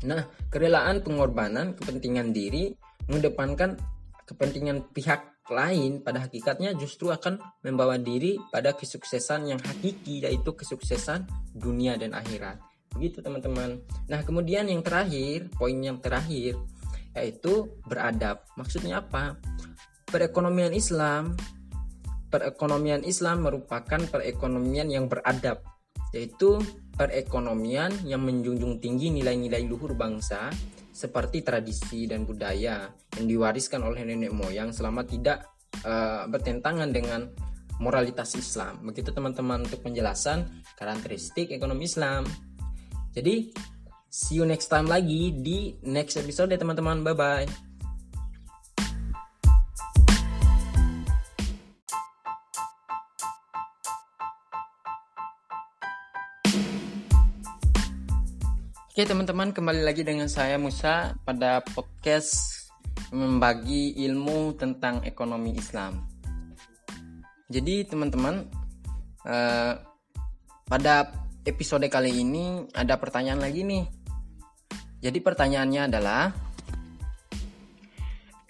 Nah, 0.04 0.28
kerelaan 0.52 1.02
pengorbanan 1.02 1.76
kepentingan 1.80 2.36
diri 2.36 2.76
mengedepankan 3.08 3.80
kepentingan 4.24 4.92
pihak 4.96 5.44
lain 5.52 6.00
pada 6.00 6.24
hakikatnya 6.24 6.72
justru 6.80 7.12
akan 7.12 7.36
membawa 7.68 8.00
diri 8.00 8.40
pada 8.48 8.72
kesuksesan 8.72 9.52
yang 9.52 9.60
hakiki 9.60 10.24
yaitu 10.24 10.56
kesuksesan 10.56 11.28
dunia 11.52 12.00
dan 12.00 12.16
akhirat. 12.16 12.60
Begitu 12.96 13.20
teman-teman. 13.20 13.84
Nah, 14.08 14.24
kemudian 14.24 14.70
yang 14.70 14.86
terakhir, 14.86 15.52
poin 15.56 15.76
yang 15.76 16.00
terakhir 16.00 16.56
yaitu 17.14 17.70
beradab. 17.86 18.42
Maksudnya 18.58 19.04
apa? 19.04 19.38
Perekonomian 20.08 20.74
Islam 20.74 21.36
perekonomian 22.34 23.06
Islam 23.06 23.46
merupakan 23.46 24.02
perekonomian 24.10 24.90
yang 24.90 25.06
beradab, 25.06 25.62
yaitu 26.18 26.58
perekonomian 26.94 28.06
yang 28.06 28.22
menjunjung 28.22 28.78
tinggi 28.78 29.10
nilai-nilai 29.10 29.66
luhur 29.66 29.98
bangsa 29.98 30.54
seperti 30.94 31.42
tradisi 31.42 32.06
dan 32.06 32.24
budaya 32.24 32.86
yang 33.18 33.26
diwariskan 33.26 33.82
oleh 33.82 34.06
nenek 34.06 34.30
moyang 34.30 34.70
selama 34.70 35.02
tidak 35.02 35.50
uh, 35.82 36.30
bertentangan 36.30 36.94
dengan 36.94 37.26
moralitas 37.82 38.38
Islam. 38.38 38.86
Begitu 38.86 39.10
teman-teman 39.10 39.66
untuk 39.66 39.82
penjelasan 39.82 40.46
karakteristik 40.78 41.50
ekonomi 41.50 41.90
Islam. 41.90 42.30
Jadi 43.14 43.50
see 44.14 44.38
you 44.38 44.46
next 44.46 44.70
time 44.70 44.86
lagi 44.86 45.34
di 45.34 45.74
next 45.90 46.22
episode 46.22 46.54
ya 46.54 46.62
teman-teman. 46.62 47.02
Bye 47.02 47.18
bye. 47.18 47.73
Oke 58.94 59.10
teman-teman 59.10 59.50
kembali 59.50 59.82
lagi 59.82 60.06
dengan 60.06 60.30
saya 60.30 60.62
Musa 60.62 61.18
pada 61.26 61.66
podcast 61.66 62.70
membagi 63.10 63.98
ilmu 64.06 64.54
tentang 64.54 65.02
ekonomi 65.02 65.58
Islam. 65.58 66.06
Jadi 67.50 67.90
teman-teman 67.90 68.46
uh, 69.26 69.82
pada 70.70 71.10
episode 71.42 71.90
kali 71.90 72.22
ini 72.22 72.70
ada 72.78 73.02
pertanyaan 73.02 73.42
lagi 73.42 73.66
nih. 73.66 73.90
Jadi 75.02 75.18
pertanyaannya 75.26 75.82
adalah 75.90 76.30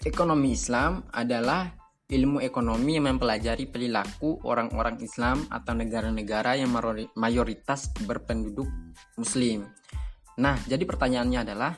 ekonomi 0.04 0.52
Islam 0.52 1.08
adalah 1.08 1.72
ilmu 2.04 2.44
ekonomi 2.44 3.00
yang 3.00 3.16
mempelajari 3.16 3.64
perilaku 3.64 4.44
orang-orang 4.44 5.00
Islam 5.00 5.48
atau 5.48 5.72
negara-negara 5.72 6.60
yang 6.60 6.68
mayoritas 7.16 7.96
berpenduduk 8.04 8.68
muslim. 9.16 9.64
Nah, 10.40 10.58
jadi 10.66 10.82
pertanyaannya 10.82 11.40
adalah 11.46 11.72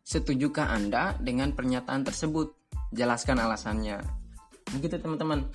setujukah 0.00 0.72
Anda 0.72 1.16
dengan 1.20 1.52
pernyataan 1.52 2.02
tersebut? 2.08 2.56
Jelaskan 2.92 3.40
alasannya. 3.40 4.00
Begitu 4.72 5.00
teman-teman. 5.00 5.48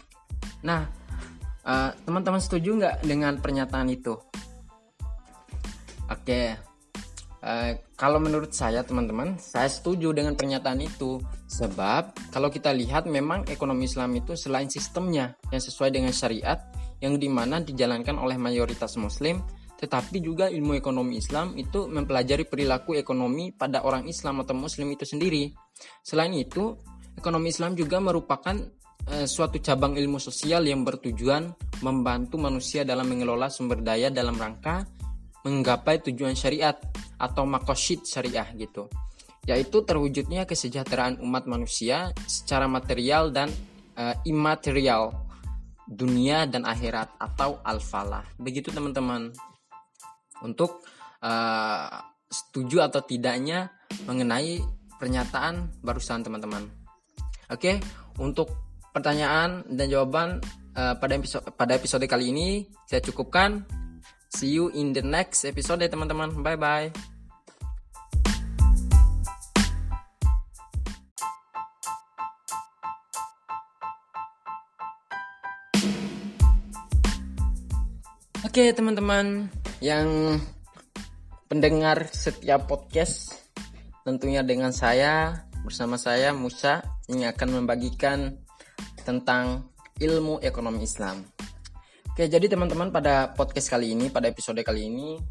Nah, 0.62 0.90
uh, 1.66 1.92
teman-teman 2.06 2.42
setuju 2.42 2.78
nggak 2.78 2.96
dengan 3.06 3.38
pernyataan 3.38 3.90
itu? 3.90 4.14
Oke, 6.08 6.56
uh, 7.44 7.72
kalau 7.98 8.22
menurut 8.22 8.54
saya 8.54 8.86
teman-teman, 8.86 9.42
saya 9.42 9.70
setuju 9.70 10.14
dengan 10.14 10.38
pernyataan 10.38 10.82
itu. 10.82 11.18
Sebab 11.50 12.32
kalau 12.32 12.54
kita 12.54 12.70
lihat 12.74 13.10
memang 13.10 13.46
ekonomi 13.50 13.90
Islam 13.90 14.14
itu 14.18 14.38
selain 14.38 14.70
sistemnya 14.70 15.34
yang 15.50 15.62
sesuai 15.62 15.90
dengan 15.90 16.14
syariat 16.14 16.62
yang 17.02 17.18
di 17.22 17.30
mana 17.30 17.62
dijalankan 17.62 18.18
oleh 18.18 18.38
mayoritas 18.42 18.98
Muslim, 18.98 19.42
tetapi 19.78 20.20
juga 20.20 20.50
ilmu 20.50 20.74
ekonomi 20.74 21.22
Islam 21.22 21.54
itu 21.56 21.86
mempelajari 21.86 22.50
perilaku 22.50 22.98
ekonomi 22.98 23.54
pada 23.54 23.86
orang 23.86 24.10
Islam 24.10 24.42
atau 24.42 24.58
Muslim 24.58 24.92
itu 24.92 25.06
sendiri. 25.06 25.54
Selain 26.02 26.34
itu, 26.34 26.74
ekonomi 27.14 27.54
Islam 27.54 27.78
juga 27.78 28.02
merupakan 28.02 28.58
Eh, 29.08 29.24
suatu 29.24 29.56
cabang 29.64 29.96
ilmu 29.96 30.20
sosial 30.20 30.68
yang 30.68 30.84
bertujuan 30.84 31.48
membantu 31.80 32.36
manusia 32.36 32.84
dalam 32.84 33.08
mengelola 33.08 33.48
sumber 33.48 33.80
daya 33.80 34.12
dalam 34.12 34.36
rangka 34.36 34.84
menggapai 35.48 36.04
tujuan 36.04 36.36
syariat 36.36 36.76
atau 37.16 37.48
makosid 37.48 38.04
syariah 38.04 38.52
gitu. 38.60 38.92
Yaitu 39.48 39.88
terwujudnya 39.88 40.44
kesejahteraan 40.44 41.24
umat 41.24 41.48
manusia 41.48 42.12
secara 42.28 42.68
material 42.68 43.32
dan 43.32 43.48
uh, 43.96 44.12
imaterial 44.28 45.16
dunia 45.88 46.44
dan 46.44 46.68
akhirat 46.68 47.08
atau 47.16 47.64
al-falah. 47.64 48.28
Begitu 48.36 48.76
teman-teman 48.76 49.32
untuk 50.44 50.84
uh, 51.24 51.88
setuju 52.28 52.86
atau 52.92 53.02
tidaknya 53.06 53.72
mengenai 54.06 54.60
pernyataan 55.00 55.80
barusan 55.80 56.26
teman-teman 56.26 56.68
oke 57.48 57.72
untuk 58.20 58.52
pertanyaan 58.98 59.62
dan 59.70 59.88
jawaban 59.94 60.42
uh, 60.78 60.98
pada 60.98 61.14
episode 61.18 61.46
pada 61.54 61.78
episode 61.78 62.06
kali 62.10 62.34
ini 62.34 62.66
saya 62.90 63.02
cukupkan. 63.02 63.66
See 64.28 64.58
you 64.58 64.74
in 64.74 64.92
the 64.92 65.06
next 65.06 65.46
episode 65.46 65.86
teman-teman. 65.86 66.42
Bye 66.42 66.58
bye. 66.58 66.90
Oke 78.46 78.74
teman-teman 78.74 79.54
yang 79.78 80.42
pendengar 81.46 82.10
setiap 82.10 82.66
podcast 82.66 83.46
tentunya 84.02 84.42
dengan 84.42 84.74
saya 84.74 85.46
bersama 85.62 86.02
saya 86.02 86.34
Musa 86.34 86.82
yang 87.06 87.30
akan 87.30 87.62
membagikan 87.62 88.42
tentang 89.06 89.70
ilmu 90.02 90.42
ekonomi 90.42 90.82
Islam. 90.84 91.22
Oke, 92.10 92.26
jadi 92.26 92.50
teman-teman 92.50 92.90
pada 92.90 93.30
podcast 93.38 93.70
kali 93.70 93.94
ini, 93.94 94.10
pada 94.10 94.26
episode 94.26 94.58
kali 94.66 94.90
ini 94.90 95.22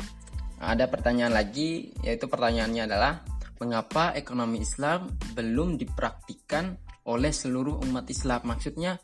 ada 0.63 0.87
pertanyaan 0.87 1.35
lagi, 1.35 1.91
yaitu 2.07 2.31
pertanyaannya 2.31 2.87
adalah 2.87 3.27
mengapa 3.59 4.15
ekonomi 4.15 4.63
Islam 4.63 5.11
belum 5.35 5.75
dipraktikkan 5.75 6.79
oleh 7.11 7.35
seluruh 7.35 7.83
umat 7.83 8.07
Islam? 8.07 8.47
Maksudnya 8.47 8.95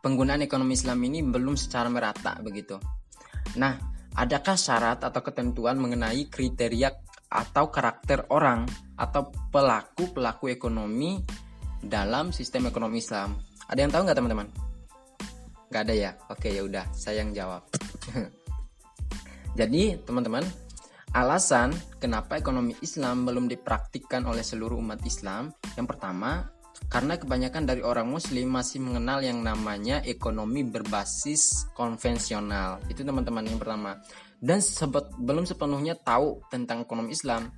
penggunaan 0.00 0.40
ekonomi 0.40 0.72
Islam 0.72 0.98
ini 1.04 1.20
belum 1.20 1.60
secara 1.60 1.92
merata 1.92 2.40
begitu. 2.40 2.80
Nah, 3.60 3.97
adakah 4.14 4.56
syarat 4.56 5.04
atau 5.04 5.20
ketentuan 5.20 5.76
mengenai 5.76 6.30
kriteria 6.30 6.92
atau 7.28 7.68
karakter 7.68 8.32
orang 8.32 8.64
atau 8.96 9.28
pelaku-pelaku 9.52 10.48
ekonomi 10.48 11.20
dalam 11.82 12.32
sistem 12.32 12.70
ekonomi 12.70 13.02
Islam? 13.02 13.36
Ada 13.68 13.80
yang 13.84 13.92
tahu 13.92 14.02
nggak 14.08 14.18
teman-teman? 14.18 14.48
Nggak 15.68 15.82
ada 15.84 15.94
ya? 15.94 16.10
Oke 16.32 16.48
ya 16.48 16.64
udah, 16.64 16.84
saya 16.96 17.20
yang 17.20 17.36
jawab. 17.36 17.62
Jadi 19.60 19.98
teman-teman, 20.06 20.44
alasan 21.12 21.74
kenapa 22.00 22.40
ekonomi 22.40 22.72
Islam 22.80 23.28
belum 23.28 23.50
dipraktikkan 23.50 24.24
oleh 24.24 24.40
seluruh 24.44 24.78
umat 24.80 25.02
Islam, 25.04 25.52
yang 25.76 25.84
pertama 25.84 26.48
karena 26.86 27.18
kebanyakan 27.18 27.66
dari 27.66 27.82
orang 27.82 28.06
muslim 28.06 28.54
masih 28.54 28.78
mengenal 28.78 29.20
yang 29.20 29.42
namanya 29.42 30.00
ekonomi 30.06 30.62
berbasis 30.62 31.66
konvensional. 31.74 32.78
Itu 32.86 33.02
teman-teman 33.02 33.44
yang 33.44 33.58
pertama. 33.58 33.98
Dan 34.38 34.62
sebet, 34.62 35.10
belum 35.18 35.44
sepenuhnya 35.44 35.98
tahu 35.98 36.38
tentang 36.48 36.86
ekonomi 36.86 37.10
Islam. 37.10 37.50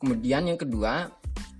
Kemudian 0.00 0.48
yang 0.48 0.56
kedua, 0.56 1.12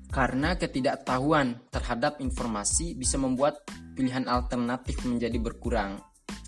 karena 0.09 0.57
ketidaktahuan 0.57 1.61
terhadap 1.69 2.19
informasi 2.25 2.97
bisa 2.97 3.21
membuat 3.21 3.61
pilihan 3.95 4.25
alternatif 4.27 5.05
menjadi 5.05 5.37
berkurang. 5.37 6.01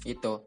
Itu. 0.02 0.42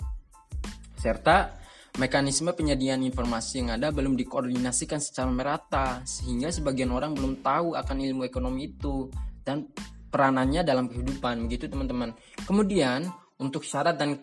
Serta 0.98 1.62
mekanisme 2.02 2.52
penyediaan 2.56 3.04
informasi 3.04 3.64
yang 3.64 3.76
ada 3.76 3.92
belum 3.92 4.16
dikoordinasikan 4.16 4.98
secara 4.98 5.28
merata 5.28 6.00
sehingga 6.08 6.48
sebagian 6.48 6.90
orang 6.94 7.12
belum 7.14 7.44
tahu 7.44 7.76
akan 7.76 7.98
ilmu 8.00 8.24
ekonomi 8.24 8.72
itu 8.72 9.12
dan 9.42 9.70
peranannya 10.12 10.62
dalam 10.68 10.92
kehidupan 10.92 11.48
begitu 11.48 11.72
teman-teman. 11.72 12.12
Kemudian 12.44 13.08
untuk 13.40 13.64
syarat 13.64 13.98
dan 13.98 14.20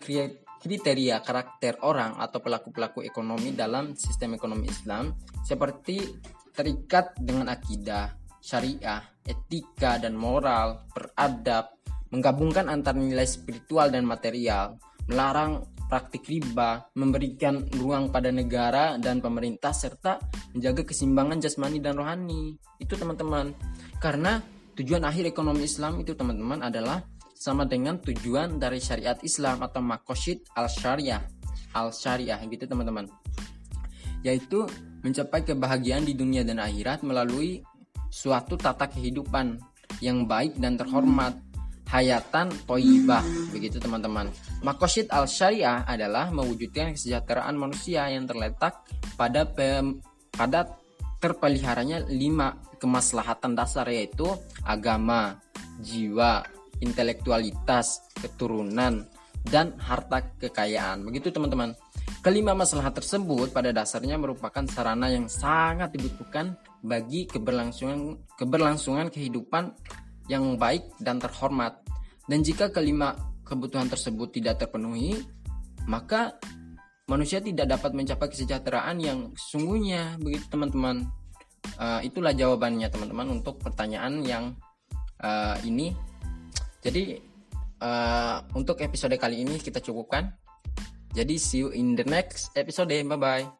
kriteria 0.59 1.19
karakter 1.25 1.81
orang 1.83 2.15
atau 2.19 2.39
pelaku-pelaku 2.39 3.03
ekonomi 3.03 3.55
dalam 3.55 3.97
sistem 3.97 4.37
ekonomi 4.37 4.69
Islam 4.69 5.15
seperti 5.43 6.03
terikat 6.53 7.15
dengan 7.17 7.47
akidah, 7.49 8.11
syariah, 8.39 8.99
etika 9.23 9.97
dan 9.97 10.15
moral, 10.15 10.87
beradab, 10.91 11.79
menggabungkan 12.11 12.67
antara 12.67 12.99
nilai 12.99 13.25
spiritual 13.25 13.89
dan 13.89 14.03
material, 14.03 14.75
melarang 15.07 15.63
praktik 15.89 16.21
riba, 16.29 16.85
memberikan 16.93 17.65
ruang 17.81 18.13
pada 18.13 18.29
negara 18.29 19.01
dan 19.01 19.25
pemerintah 19.25 19.73
serta 19.73 20.21
menjaga 20.53 20.85
keseimbangan 20.85 21.41
jasmani 21.41 21.81
dan 21.81 21.97
rohani. 21.97 22.53
Itu 22.77 22.93
teman-teman. 22.93 23.57
Karena 23.97 24.37
tujuan 24.79 25.03
akhir 25.03 25.27
ekonomi 25.27 25.67
Islam 25.67 25.99
itu 25.99 26.15
teman-teman 26.15 26.63
adalah 26.63 27.03
sama 27.35 27.67
dengan 27.67 27.99
tujuan 27.99 28.55
dari 28.55 28.79
syariat 28.79 29.19
Islam 29.19 29.59
atau 29.63 29.83
makosid 29.83 30.47
al-syariah. 30.55 31.19
Al-syariah 31.75 32.39
gitu 32.47 32.63
teman-teman. 32.63 33.11
Yaitu 34.23 34.63
mencapai 35.03 35.43
kebahagiaan 35.43 36.07
di 36.07 36.15
dunia 36.15 36.47
dan 36.47 36.63
akhirat 36.63 37.03
melalui 37.03 37.59
suatu 38.07 38.55
tata 38.55 38.87
kehidupan 38.87 39.59
yang 39.99 40.23
baik 40.23 40.55
dan 40.59 40.79
terhormat 40.79 41.35
hayatan 41.89 42.53
toibah 42.69 43.25
begitu 43.49 43.81
teman-teman 43.81 44.29
makosid 44.61 45.09
al 45.09 45.25
syariah 45.25 45.81
adalah 45.89 46.29
mewujudkan 46.29 46.93
kesejahteraan 46.93 47.57
manusia 47.57 48.05
yang 48.13 48.29
terletak 48.29 48.85
pada 49.17 49.49
pem, 49.49 49.97
pada 50.29 50.69
terpeliharanya 51.19 52.07
lima 52.07 52.55
kemaslahatan 52.79 53.53
dasar 53.53 53.87
yaitu 53.91 54.27
agama 54.63 55.39
jiwa 55.83 56.43
intelektualitas 56.79 58.07
keturunan 58.15 59.03
dan 59.47 59.75
harta 59.79 60.23
kekayaan 60.39 61.03
begitu 61.03 61.31
teman-teman 61.31 61.75
Kelima 62.19 62.51
masalah 62.51 62.91
tersebut 62.91 63.55
pada 63.55 63.71
dasarnya 63.71 64.19
merupakan 64.19 64.67
sarana 64.67 65.07
yang 65.07 65.31
sangat 65.31 65.95
dibutuhkan 65.95 66.51
bagi 66.83 67.23
keberlangsungan 67.23 68.19
keberlangsungan 68.35 69.07
kehidupan 69.07 69.71
yang 70.27 70.59
baik 70.59 70.83
dan 70.99 71.23
terhormat. 71.23 71.79
Dan 72.27 72.43
jika 72.43 72.75
kelima 72.75 73.15
kebutuhan 73.47 73.87
tersebut 73.87 74.35
tidak 74.35 74.59
terpenuhi, 74.59 75.15
maka 75.87 76.35
manusia 77.09 77.41
tidak 77.41 77.65
dapat 77.65 77.97
mencapai 77.97 78.29
kesejahteraan 78.29 79.01
yang 79.01 79.19
sesungguhnya. 79.33 80.21
Begitu 80.21 80.45
teman-teman. 80.47 81.09
Uh, 81.75 81.99
itulah 82.05 82.31
jawabannya 82.31 82.87
teman-teman 82.87 83.41
untuk 83.41 83.59
pertanyaan 83.59 84.23
yang 84.23 84.55
uh, 85.19 85.57
ini. 85.65 85.91
Jadi 86.79 87.19
uh, 87.83 88.45
untuk 88.55 88.79
episode 88.79 89.17
kali 89.19 89.43
ini 89.43 89.59
kita 89.59 89.83
cukupkan. 89.83 90.31
Jadi 91.09 91.35
see 91.41 91.65
you 91.65 91.73
in 91.73 91.97
the 91.97 92.05
next 92.05 92.53
episode. 92.53 92.93
Bye 92.93 93.17
bye. 93.17 93.58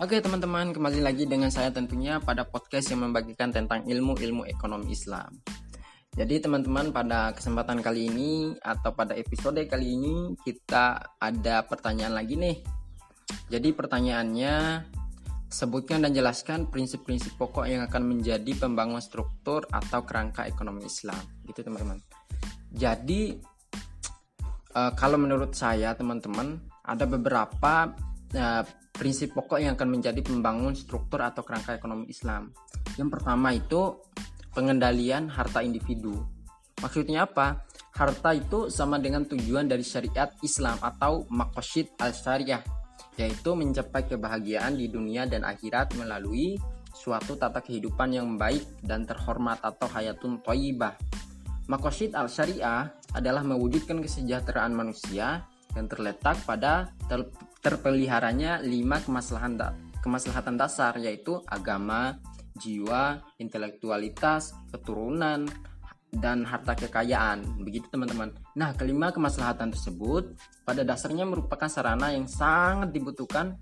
Oke 0.00 0.16
teman-teman, 0.16 0.72
kembali 0.72 1.04
lagi 1.04 1.28
dengan 1.28 1.52
saya 1.52 1.68
tentunya 1.68 2.24
pada 2.24 2.48
podcast 2.48 2.88
yang 2.88 3.04
membagikan 3.04 3.52
tentang 3.52 3.84
ilmu-ilmu 3.84 4.48
ekonomi 4.48 4.96
Islam. 4.96 5.28
Jadi 6.16 6.40
teman-teman 6.40 6.88
pada 6.88 7.36
kesempatan 7.36 7.84
kali 7.84 8.08
ini 8.08 8.56
atau 8.64 8.96
pada 8.96 9.12
episode 9.12 9.60
kali 9.68 10.00
ini 10.00 10.32
kita 10.40 11.04
ada 11.20 11.68
pertanyaan 11.68 12.16
lagi 12.16 12.40
nih. 12.40 12.64
Jadi 13.52 13.76
pertanyaannya 13.76 14.88
sebutkan 15.52 16.00
dan 16.00 16.16
jelaskan 16.16 16.72
prinsip-prinsip 16.72 17.36
pokok 17.36 17.68
yang 17.68 17.84
akan 17.84 18.00
menjadi 18.00 18.56
pembangunan 18.56 19.04
struktur 19.04 19.68
atau 19.68 20.00
kerangka 20.08 20.48
ekonomi 20.48 20.88
Islam. 20.88 21.20
Gitu 21.44 21.60
teman-teman. 21.60 22.00
Jadi 22.72 23.36
uh, 24.72 24.96
kalau 24.96 25.20
menurut 25.20 25.52
saya 25.52 25.92
teman-teman 25.92 26.56
ada 26.88 27.04
beberapa 27.04 27.92
uh, 28.36 28.62
prinsip 28.90 29.32
pokok 29.32 29.62
yang 29.62 29.74
akan 29.78 29.88
menjadi 29.88 30.20
pembangun 30.20 30.76
struktur 30.76 31.24
atau 31.24 31.40
kerangka 31.40 31.78
ekonomi 31.78 32.10
Islam. 32.12 32.52
Yang 33.00 33.10
pertama 33.16 33.54
itu 33.56 33.96
pengendalian 34.52 35.30
harta 35.30 35.62
individu. 35.62 36.26
Maksudnya 36.80 37.28
apa? 37.28 37.64
Harta 37.96 38.32
itu 38.32 38.72
sama 38.72 38.96
dengan 38.96 39.28
tujuan 39.28 39.68
dari 39.68 39.84
syariat 39.84 40.32
Islam 40.40 40.80
atau 40.80 41.28
makosid 41.28 41.92
al-syariah, 42.00 42.64
yaitu 43.20 43.52
mencapai 43.52 44.08
kebahagiaan 44.08 44.76
di 44.76 44.88
dunia 44.88 45.28
dan 45.28 45.44
akhirat 45.44 45.92
melalui 46.00 46.56
suatu 46.90 47.36
tata 47.36 47.60
kehidupan 47.60 48.16
yang 48.16 48.28
baik 48.40 48.64
dan 48.80 49.04
terhormat 49.04 49.60
atau 49.60 49.86
hayatun 49.88 50.40
toyibah. 50.40 50.96
Makosid 51.68 52.16
al-syariah 52.16 52.90
adalah 53.14 53.44
mewujudkan 53.46 54.00
kesejahteraan 54.02 54.74
manusia 54.74 55.46
yang 55.76 55.86
terletak 55.86 56.34
pada 56.42 56.90
terpeliharanya 57.60 58.64
lima 58.64 59.00
kemaslahatan, 59.04 59.56
da 59.60 59.68
kemaslahatan 60.00 60.56
dasar 60.56 60.96
yaitu 60.96 61.40
agama, 61.44 62.16
jiwa, 62.56 63.20
intelektualitas, 63.36 64.56
keturunan, 64.72 65.44
dan 66.10 66.42
harta 66.42 66.74
kekayaan. 66.74 67.62
Begitu 67.62 67.86
teman-teman. 67.92 68.34
Nah, 68.58 68.74
kelima 68.74 69.14
kemaslahatan 69.14 69.70
tersebut 69.70 70.34
pada 70.66 70.82
dasarnya 70.82 71.22
merupakan 71.28 71.70
sarana 71.70 72.10
yang 72.10 72.26
sangat 72.26 72.90
dibutuhkan 72.90 73.54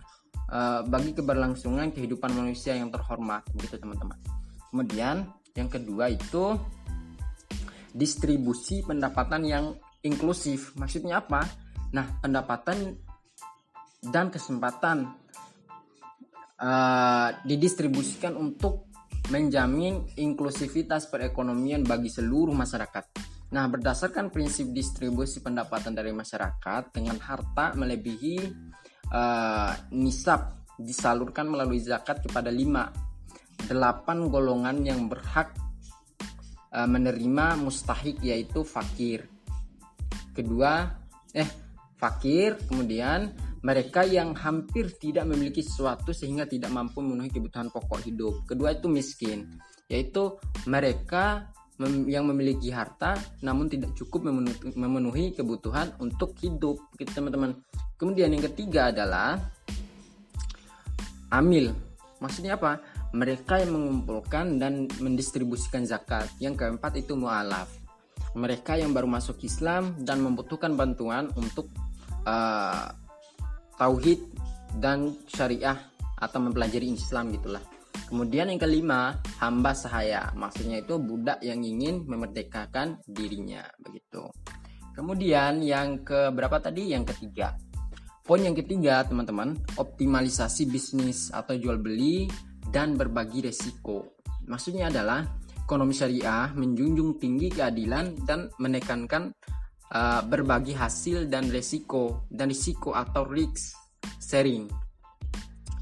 uh, 0.48 0.80
bagi 0.88 1.12
keberlangsungan 1.12 1.92
kehidupan 1.92 2.32
manusia 2.32 2.72
yang 2.72 2.88
terhormat. 2.88 3.44
Begitu 3.52 3.76
teman-teman. 3.76 4.16
Kemudian 4.72 5.28
yang 5.52 5.68
kedua 5.68 6.08
itu 6.08 6.56
distribusi 7.92 8.80
pendapatan 8.87 9.44
yang 9.44 9.64
inklusif. 10.00 10.72
Maksudnya 10.78 11.20
apa? 11.20 11.44
Nah, 11.92 12.20
pendapatan 12.20 13.07
dan 14.02 14.30
kesempatan 14.30 15.11
uh, 16.58 17.28
didistribusikan 17.42 18.38
untuk 18.38 18.87
menjamin 19.28 20.08
inklusivitas 20.16 21.11
perekonomian 21.12 21.84
bagi 21.84 22.08
seluruh 22.08 22.56
masyarakat. 22.56 23.04
Nah, 23.48 23.64
berdasarkan 23.68 24.28
prinsip 24.28 24.72
distribusi 24.72 25.40
pendapatan 25.40 25.96
dari 25.96 26.12
masyarakat 26.12 26.92
dengan 26.92 27.16
harta 27.20 27.72
melebihi 27.76 28.37
uh, 29.12 29.72
nisab 29.96 30.68
disalurkan 30.78 31.48
melalui 31.48 31.80
zakat 31.80 32.22
kepada 32.22 32.52
lima 32.52 32.92
delapan 33.66 34.30
golongan 34.30 34.84
yang 34.84 35.11
berhak 35.11 35.50
uh, 36.72 36.88
menerima 36.88 37.56
mustahik 37.56 38.20
yaitu 38.20 38.62
fakir. 38.64 39.26
Kedua, 40.32 40.87
eh 41.34 41.48
fakir, 41.98 42.56
kemudian 42.68 43.47
mereka 43.62 44.06
yang 44.06 44.34
hampir 44.38 44.94
tidak 44.98 45.26
memiliki 45.26 45.64
sesuatu 45.64 46.14
sehingga 46.14 46.46
tidak 46.46 46.70
mampu 46.70 47.02
memenuhi 47.02 47.30
kebutuhan 47.30 47.68
pokok 47.74 48.06
hidup. 48.06 48.46
Kedua 48.46 48.74
itu 48.74 48.86
miskin, 48.86 49.50
yaitu 49.90 50.38
mereka 50.70 51.50
mem 51.78 52.10
yang 52.10 52.26
memiliki 52.26 52.74
harta 52.74 53.14
namun 53.42 53.70
tidak 53.70 53.94
cukup 53.94 54.30
memenuhi, 54.74 55.34
kebutuhan 55.34 55.94
untuk 56.02 56.34
hidup, 56.42 56.78
gitu 56.98 57.10
teman-teman. 57.14 57.58
Kemudian 57.98 58.30
yang 58.30 58.44
ketiga 58.50 58.94
adalah 58.94 59.38
amil. 61.34 61.74
Maksudnya 62.18 62.58
apa? 62.58 62.82
Mereka 63.14 63.62
yang 63.62 63.72
mengumpulkan 63.74 64.58
dan 64.58 64.90
mendistribusikan 65.00 65.86
zakat. 65.86 66.28
Yang 66.42 66.66
keempat 66.66 66.98
itu 66.98 67.14
mualaf. 67.14 67.70
Mereka 68.34 68.76
yang 68.78 68.92
baru 68.92 69.08
masuk 69.08 69.40
Islam 69.46 69.96
dan 70.02 70.20
membutuhkan 70.20 70.74
bantuan 70.76 71.30
untuk 71.38 71.70
uh, 72.26 72.90
tauhid 73.78 74.20
dan 74.76 75.14
syariah 75.30 75.78
atau 76.18 76.38
mempelajari 76.42 76.92
Islam 76.92 77.30
gitulah. 77.32 77.62
Kemudian 78.08 78.48
yang 78.48 78.60
kelima, 78.60 79.20
hamba 79.38 79.76
sahaya. 79.76 80.32
Maksudnya 80.32 80.80
itu 80.82 80.96
budak 80.96 81.38
yang 81.44 81.60
ingin 81.60 82.08
memerdekakan 82.08 82.98
dirinya 83.04 83.62
begitu. 83.78 84.26
Kemudian 84.96 85.62
yang 85.62 86.02
ke 86.02 86.32
berapa 86.34 86.58
tadi? 86.58 86.90
Yang 86.90 87.14
ketiga. 87.14 87.54
Poin 88.24 88.44
yang 88.44 88.56
ketiga, 88.56 89.04
teman-teman, 89.04 89.56
optimalisasi 89.80 90.68
bisnis 90.68 91.32
atau 91.32 91.56
jual 91.56 91.80
beli 91.80 92.28
dan 92.68 92.96
berbagi 92.96 93.44
resiko. 93.44 94.18
Maksudnya 94.48 94.92
adalah 94.92 95.24
ekonomi 95.68 95.92
syariah 95.92 96.52
menjunjung 96.56 97.20
tinggi 97.20 97.52
keadilan 97.52 98.24
dan 98.24 98.48
menekankan 98.56 99.32
uh, 99.92 100.20
berbagi 100.24 100.77
hasil 100.77 101.29
dan 101.29 101.48
resiko 101.48 102.29
dan 102.29 102.53
risiko 102.53 102.92
atau 102.92 103.24
risk 103.24 103.77
sharing. 104.20 104.68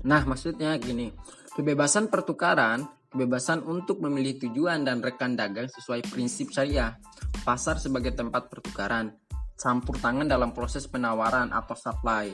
Nah, 0.06 0.22
maksudnya 0.22 0.78
gini, 0.78 1.10
kebebasan 1.58 2.06
pertukaran, 2.06 2.86
kebebasan 3.10 3.66
untuk 3.66 3.98
memilih 3.98 4.38
tujuan 4.46 4.86
dan 4.86 5.02
rekan 5.02 5.34
dagang 5.34 5.66
sesuai 5.66 6.06
prinsip 6.06 6.54
syariah, 6.54 6.94
pasar 7.42 7.82
sebagai 7.82 8.14
tempat 8.14 8.46
pertukaran, 8.46 9.10
campur 9.58 9.98
tangan 9.98 10.30
dalam 10.30 10.54
proses 10.54 10.86
penawaran 10.86 11.50
atau 11.50 11.74
supply. 11.74 12.30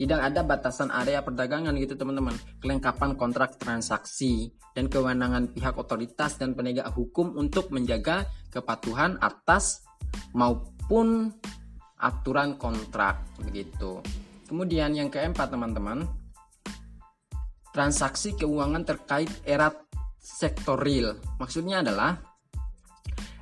Tidak 0.00 0.16
ada 0.16 0.40
batasan 0.40 0.88
area 0.88 1.20
perdagangan 1.20 1.76
gitu 1.76 1.92
teman-teman. 1.92 2.32
Kelengkapan 2.64 3.20
kontrak 3.20 3.60
transaksi 3.60 4.48
dan 4.72 4.88
kewenangan 4.88 5.52
pihak 5.52 5.76
otoritas 5.76 6.40
dan 6.40 6.56
penegak 6.56 6.88
hukum 6.96 7.36
untuk 7.36 7.68
menjaga 7.68 8.24
kepatuhan 8.48 9.20
atas 9.20 9.84
maupun 10.32 10.79
maupun 10.90 11.30
aturan 12.02 12.58
kontrak 12.58 13.22
begitu. 13.38 14.02
Kemudian 14.50 14.90
yang 14.90 15.06
keempat 15.06 15.54
teman-teman, 15.54 16.02
transaksi 17.70 18.34
keuangan 18.34 18.82
terkait 18.82 19.30
erat 19.46 19.78
sektor 20.18 20.74
real. 20.74 21.14
Maksudnya 21.38 21.86
adalah 21.86 22.18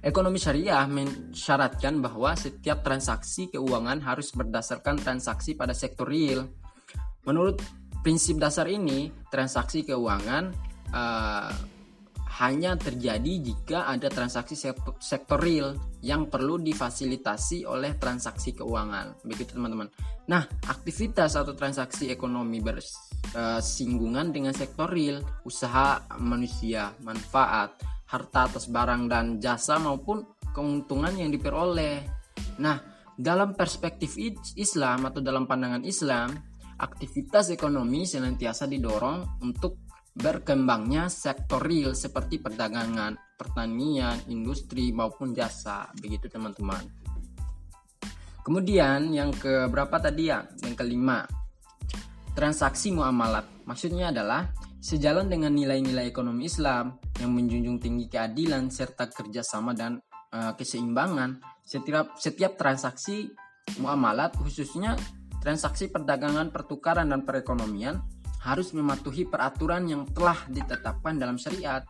ekonomi 0.04 0.36
syariah 0.36 0.84
mensyaratkan 0.92 2.04
bahwa 2.04 2.36
setiap 2.36 2.84
transaksi 2.84 3.48
keuangan 3.48 4.04
harus 4.04 4.28
berdasarkan 4.36 5.00
transaksi 5.00 5.56
pada 5.56 5.72
sektor 5.72 6.04
real. 6.04 6.52
Menurut 7.24 7.64
prinsip 8.04 8.36
dasar 8.36 8.68
ini, 8.68 9.08
transaksi 9.32 9.88
keuangan 9.88 10.52
uh, 10.92 11.77
hanya 12.38 12.78
terjadi 12.78 13.42
jika 13.42 13.90
ada 13.90 14.06
transaksi 14.06 14.54
sektor 15.02 15.42
real 15.42 15.74
yang 16.06 16.30
perlu 16.30 16.62
difasilitasi 16.62 17.66
oleh 17.66 17.98
transaksi 17.98 18.54
keuangan. 18.54 19.26
Begitu 19.26 19.58
teman-teman. 19.58 19.90
Nah, 20.30 20.46
aktivitas 20.70 21.34
atau 21.34 21.58
transaksi 21.58 22.14
ekonomi 22.14 22.62
bersinggungan 22.62 24.30
dengan 24.30 24.54
sektor 24.54 24.86
real, 24.86 25.18
usaha 25.42 25.98
manusia, 26.22 26.94
manfaat, 27.02 27.74
harta 28.06 28.46
atas 28.46 28.70
barang 28.70 29.10
dan 29.10 29.42
jasa 29.42 29.82
maupun 29.82 30.22
keuntungan 30.54 31.18
yang 31.18 31.34
diperoleh. 31.34 32.06
Nah, 32.62 32.78
dalam 33.18 33.58
perspektif 33.58 34.14
Islam 34.54 35.10
atau 35.10 35.18
dalam 35.18 35.50
pandangan 35.50 35.82
Islam, 35.82 36.38
aktivitas 36.78 37.50
ekonomi 37.50 38.06
senantiasa 38.06 38.70
didorong 38.70 39.42
untuk 39.42 39.87
berkembangnya 40.18 41.06
sektor 41.06 41.62
real 41.62 41.94
seperti 41.94 42.42
perdagangan, 42.42 43.38
pertanian, 43.38 44.18
industri 44.26 44.90
maupun 44.90 45.30
jasa. 45.30 45.86
Begitu 45.94 46.26
teman-teman. 46.26 46.82
Kemudian 48.42 49.14
yang 49.14 49.30
ke 49.30 49.70
berapa 49.70 50.02
tadi 50.02 50.26
ya? 50.26 50.42
Yang 50.66 50.74
kelima. 50.74 51.22
Transaksi 52.34 52.90
muamalat. 52.90 53.46
Maksudnya 53.68 54.10
adalah 54.10 54.50
sejalan 54.82 55.30
dengan 55.30 55.54
nilai-nilai 55.54 56.10
ekonomi 56.10 56.50
Islam 56.50 56.98
yang 57.18 57.34
menjunjung 57.34 57.78
tinggi 57.78 58.06
keadilan 58.10 58.70
serta 58.70 59.10
kerjasama 59.10 59.74
dan 59.76 60.02
uh, 60.34 60.54
keseimbangan. 60.58 61.38
Setiap 61.62 62.16
setiap 62.16 62.56
transaksi 62.56 63.28
muamalat 63.78 64.34
khususnya 64.40 64.96
transaksi 65.44 65.92
perdagangan, 65.92 66.48
pertukaran 66.50 67.12
dan 67.12 67.22
perekonomian 67.22 68.00
harus 68.48 68.72
mematuhi 68.72 69.28
peraturan 69.28 69.84
yang 69.84 70.08
telah 70.08 70.40
ditetapkan 70.48 71.20
dalam 71.20 71.36
syariat. 71.36 71.84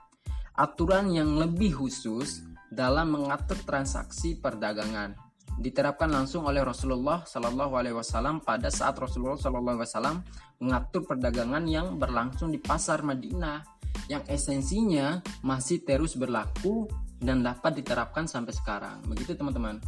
Aturan 0.59 1.15
yang 1.15 1.39
lebih 1.39 1.79
khusus 1.79 2.43
dalam 2.67 3.15
mengatur 3.15 3.57
transaksi 3.63 4.35
perdagangan. 4.35 5.15
diterapkan 5.59 6.07
langsung 6.07 6.47
oleh 6.47 6.63
Rasulullah 6.63 7.27
Shallallahu 7.27 7.75
Alaihi 7.75 7.99
Wasallam 7.99 8.47
pada 8.47 8.71
saat 8.71 8.95
Rasulullah 8.95 9.35
Shallallahu 9.35 9.83
Alaihi 9.83 9.91
Wasallam 9.91 10.17
mengatur 10.63 11.03
perdagangan 11.03 11.67
yang 11.67 11.99
berlangsung 11.99 12.55
di 12.55 12.63
pasar 12.63 13.03
Madinah 13.03 13.67
yang 14.07 14.23
esensinya 14.31 15.19
masih 15.43 15.83
terus 15.83 16.15
berlaku 16.15 16.87
dan 17.19 17.43
dapat 17.43 17.75
diterapkan 17.83 18.31
sampai 18.31 18.55
sekarang. 18.55 19.03
Begitu 19.11 19.35
teman-teman. 19.35 19.83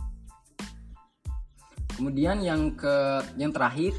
Kemudian 1.95 2.43
yang 2.43 2.75
ke 2.75 3.23
yang 3.39 3.55
terakhir 3.55 3.95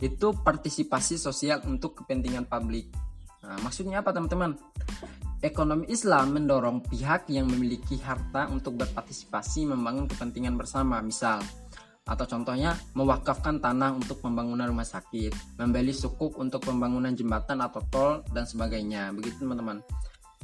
itu 0.00 0.32
partisipasi 0.36 1.16
sosial 1.16 1.64
untuk 1.64 2.04
kepentingan 2.04 2.44
publik. 2.44 2.92
Nah, 3.46 3.56
maksudnya 3.64 4.04
apa 4.04 4.12
teman-teman? 4.12 4.58
Ekonomi 5.40 5.86
Islam 5.92 6.32
mendorong 6.34 6.82
pihak 6.84 7.28
yang 7.28 7.46
memiliki 7.46 8.00
harta 8.00 8.48
untuk 8.48 8.80
berpartisipasi 8.80 9.68
membangun 9.68 10.08
kepentingan 10.08 10.56
bersama, 10.56 10.98
misal 11.04 11.40
atau 12.06 12.22
contohnya 12.22 12.78
mewakafkan 12.94 13.58
tanah 13.58 13.98
untuk 13.98 14.22
pembangunan 14.22 14.70
rumah 14.70 14.86
sakit, 14.86 15.58
membeli 15.58 15.90
sukuk 15.90 16.38
untuk 16.38 16.62
pembangunan 16.62 17.10
jembatan 17.10 17.58
atau 17.58 17.82
tol 17.90 18.12
dan 18.30 18.46
sebagainya. 18.46 19.10
Begitu 19.10 19.42
teman-teman. 19.42 19.82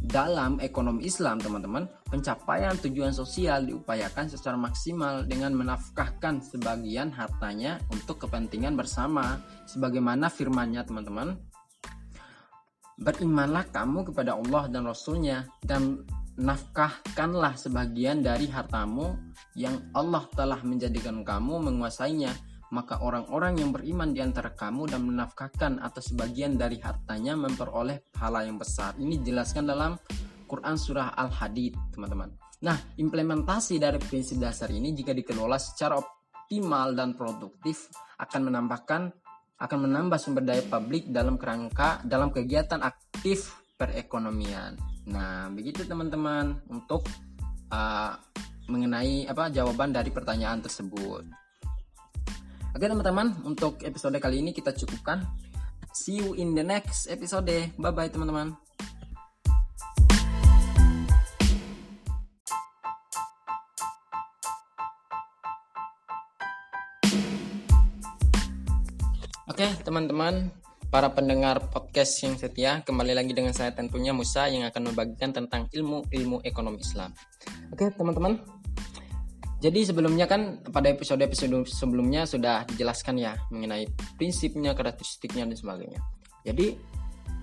Dalam 0.02 0.58
ekonomi 0.58 1.06
Islam, 1.06 1.38
teman-teman, 1.38 1.86
pencapaian 2.10 2.74
tujuan 2.82 3.14
sosial 3.14 3.62
diupayakan 3.70 4.26
secara 4.26 4.58
maksimal 4.58 5.22
dengan 5.22 5.54
menafkahkan 5.54 6.42
sebagian 6.42 7.14
hartanya 7.14 7.78
untuk 7.94 8.26
kepentingan 8.26 8.74
bersama. 8.74 9.38
Sebagaimana 9.70 10.26
firmannya, 10.26 10.82
teman-teman, 10.82 11.38
Berimanlah 13.02 13.66
kamu 13.74 14.14
kepada 14.14 14.38
Allah 14.38 14.70
dan 14.70 14.86
Rasulnya 14.86 15.48
dan 15.66 16.06
nafkahkanlah 16.38 17.58
sebagian 17.58 18.22
dari 18.22 18.46
hartamu 18.46 19.18
yang 19.58 19.80
Allah 19.96 20.22
telah 20.38 20.60
menjadikan 20.62 21.26
kamu 21.26 21.66
menguasainya 21.66 22.30
maka 22.72 23.04
orang-orang 23.04 23.60
yang 23.60 23.70
beriman 23.70 24.16
di 24.16 24.24
antara 24.24 24.56
kamu 24.56 24.88
dan 24.88 25.04
menafkahkan 25.04 25.76
atau 25.84 26.00
sebagian 26.00 26.56
dari 26.56 26.80
hartanya 26.80 27.36
memperoleh 27.36 28.00
pahala 28.08 28.48
yang 28.48 28.56
besar. 28.56 28.96
Ini 28.96 29.20
dijelaskan 29.20 29.68
dalam 29.68 29.92
Quran 30.48 30.76
surah 30.80 31.12
Al-Hadid, 31.12 31.76
teman-teman. 31.92 32.32
Nah, 32.64 32.80
implementasi 32.96 33.76
dari 33.76 34.00
prinsip 34.00 34.40
dasar 34.40 34.72
ini 34.72 34.96
jika 34.96 35.12
dikelola 35.12 35.60
secara 35.60 36.00
optimal 36.00 36.96
dan 36.96 37.12
produktif 37.12 37.92
akan 38.16 38.48
menambahkan 38.48 39.02
akan 39.62 39.78
menambah 39.78 40.18
sumber 40.18 40.42
daya 40.42 40.64
publik 40.66 41.12
dalam 41.12 41.38
kerangka 41.38 42.02
dalam 42.02 42.32
kegiatan 42.32 42.82
aktif 42.82 43.52
perekonomian. 43.76 44.74
Nah, 45.12 45.50
begitu 45.52 45.84
teman-teman 45.84 46.56
untuk 46.70 47.04
uh, 47.70 48.14
mengenai 48.70 49.26
apa 49.26 49.50
jawaban 49.50 49.90
dari 49.90 50.14
pertanyaan 50.14 50.62
tersebut. 50.62 51.41
Oke 52.72 52.88
teman-teman, 52.88 53.36
untuk 53.44 53.84
episode 53.84 54.16
kali 54.16 54.40
ini 54.40 54.56
kita 54.56 54.72
cukupkan. 54.72 55.28
See 55.92 56.24
you 56.24 56.32
in 56.40 56.56
the 56.56 56.64
next 56.64 57.04
episode. 57.04 57.44
Bye 57.76 57.92
bye 57.92 58.08
teman-teman. 58.08 58.56
Oke, 69.52 69.68
teman-teman, 69.84 70.48
para 70.88 71.12
pendengar 71.12 71.68
podcast 71.68 72.24
yang 72.24 72.40
setia, 72.40 72.80
kembali 72.88 73.12
lagi 73.12 73.36
dengan 73.36 73.52
saya 73.52 73.76
tentunya 73.76 74.16
Musa 74.16 74.48
yang 74.48 74.64
akan 74.64 74.96
membagikan 74.96 75.36
tentang 75.36 75.68
ilmu-ilmu 75.76 76.40
ekonomi 76.40 76.80
Islam. 76.80 77.12
Oke, 77.68 77.92
teman-teman. 77.92 78.61
Jadi 79.62 79.86
sebelumnya 79.86 80.26
kan 80.26 80.58
pada 80.74 80.90
episode-episode 80.90 81.70
sebelumnya 81.70 82.26
sudah 82.26 82.66
dijelaskan 82.66 83.14
ya 83.14 83.38
mengenai 83.54 83.86
prinsipnya, 84.18 84.74
karakteristiknya 84.74 85.46
dan 85.46 85.54
sebagainya. 85.54 86.02
Jadi 86.42 86.74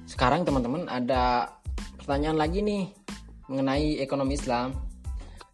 sekarang 0.04 0.44
teman-teman 0.44 0.92
ada 0.92 1.48
pertanyaan 1.96 2.36
lagi 2.36 2.60
nih 2.60 2.92
mengenai 3.48 4.04
ekonomi 4.04 4.36
Islam. 4.36 4.76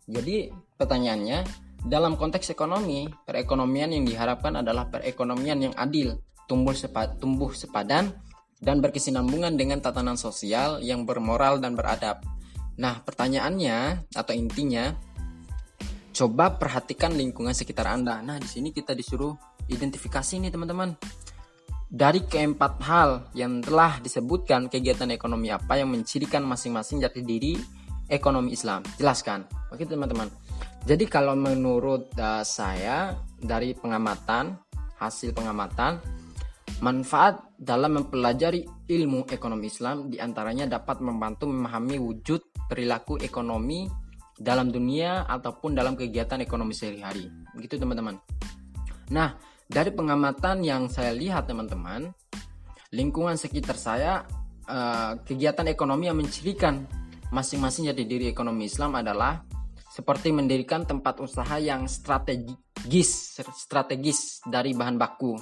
Jadi 0.09 0.49
pertanyaannya, 0.81 1.45
dalam 1.85 2.17
konteks 2.17 2.49
ekonomi, 2.49 3.05
perekonomian 3.29 3.93
yang 3.93 4.09
diharapkan 4.09 4.57
adalah 4.57 4.89
perekonomian 4.89 5.69
yang 5.69 5.73
adil, 5.77 6.17
tumbuh, 6.49 6.73
sepa, 6.73 7.13
tumbuh 7.21 7.53
sepadan 7.53 8.09
dan 8.57 8.81
berkesinambungan 8.81 9.53
dengan 9.53 9.85
tatanan 9.85 10.17
sosial 10.17 10.81
yang 10.81 11.05
bermoral 11.05 11.61
dan 11.61 11.77
beradab. 11.77 12.25
Nah, 12.81 13.05
pertanyaannya 13.05 14.09
atau 14.17 14.33
intinya, 14.33 14.97
coba 16.15 16.55
perhatikan 16.55 17.11
lingkungan 17.11 17.51
sekitar 17.51 17.91
Anda. 17.91 18.23
Nah, 18.23 18.39
di 18.39 18.47
sini 18.47 18.71
kita 18.71 18.95
disuruh 18.95 19.35
identifikasi 19.67 20.39
nih 20.39 20.51
teman-teman. 20.55 20.95
Dari 21.85 22.23
keempat 22.23 22.73
hal 22.87 23.09
yang 23.35 23.59
telah 23.59 23.99
disebutkan, 23.99 24.71
kegiatan 24.71 25.11
ekonomi 25.11 25.51
apa 25.51 25.75
yang 25.75 25.91
mencirikan 25.91 26.41
masing-masing 26.47 27.03
jati 27.03 27.21
diri 27.21 27.59
ekonomi 28.07 28.55
Islam? 28.55 28.81
Jelaskan. 28.95 29.43
Oke 29.69 29.83
teman-teman. 29.83 30.31
Jadi 30.87 31.03
kalau 31.11 31.35
menurut 31.35 32.09
uh, 32.15 32.41
saya 32.47 33.13
dari 33.37 33.75
pengamatan, 33.75 34.55
hasil 34.97 35.35
pengamatan, 35.35 35.99
Manfaat 36.83 37.55
dalam 37.55 38.03
mempelajari 38.03 38.67
ilmu 38.91 39.31
ekonomi 39.31 39.71
Islam 39.71 40.11
di 40.11 40.19
antaranya 40.19 40.67
dapat 40.67 40.99
membantu 40.99 41.47
memahami 41.47 41.95
wujud 41.95 42.67
perilaku 42.67 43.15
ekonomi 43.23 43.87
dalam 44.35 44.67
dunia 44.69 45.23
ataupun 45.25 45.73
dalam 45.73 45.95
kegiatan 45.95 46.39
ekonomi 46.43 46.75
sehari-hari. 46.75 47.31
Begitu 47.55 47.79
teman-teman. 47.79 48.19
Nah, 49.11 49.39
dari 49.65 49.89
pengamatan 49.95 50.61
yang 50.61 50.91
saya 50.91 51.15
lihat 51.15 51.47
teman-teman, 51.47 52.11
lingkungan 52.91 53.39
sekitar 53.39 53.79
saya 53.79 54.27
eh, 54.67 55.11
kegiatan 55.23 55.65
ekonomi 55.71 56.11
yang 56.11 56.19
mencirikan 56.19 56.83
masing-masing 57.33 57.89
jadi 57.89 58.03
diri 58.05 58.25
ekonomi 58.29 58.69
Islam 58.69 58.95
adalah 58.99 59.41
seperti 59.95 60.35
mendirikan 60.35 60.83
tempat 60.83 61.23
usaha 61.23 61.55
yang 61.55 61.87
strategis 61.87 63.39
strategis 63.55 64.43
dari 64.43 64.75
bahan 64.75 64.99
baku 64.99 65.39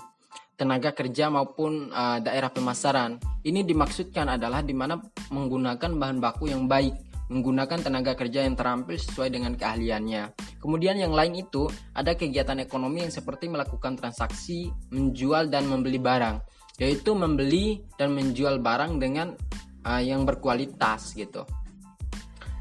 tenaga 0.53 0.93
kerja 0.93 1.33
maupun 1.33 1.89
uh, 1.89 2.21
daerah 2.21 2.53
pemasaran. 2.53 3.17
Ini 3.43 3.65
dimaksudkan 3.65 4.37
adalah 4.37 4.61
di 4.61 4.71
mana 4.71 4.95
menggunakan 5.33 5.91
bahan 5.97 6.17
baku 6.21 6.53
yang 6.53 6.69
baik, 6.69 6.93
menggunakan 7.33 7.81
tenaga 7.81 8.13
kerja 8.13 8.45
yang 8.45 8.53
terampil 8.53 8.93
sesuai 8.93 9.33
dengan 9.33 9.57
keahliannya. 9.57 10.37
Kemudian 10.61 11.01
yang 11.01 11.11
lain 11.17 11.33
itu 11.33 11.65
ada 11.97 12.13
kegiatan 12.13 12.61
ekonomi 12.61 13.01
yang 13.01 13.09
seperti 13.09 13.49
melakukan 13.49 13.97
transaksi, 13.97 14.69
menjual 14.93 15.49
dan 15.49 15.65
membeli 15.65 15.97
barang, 15.97 16.37
yaitu 16.77 17.17
membeli 17.17 17.81
dan 17.97 18.13
menjual 18.13 18.61
barang 18.61 19.01
dengan 19.01 19.33
uh, 19.89 20.01
yang 20.01 20.23
berkualitas 20.29 21.17
gitu. 21.17 21.41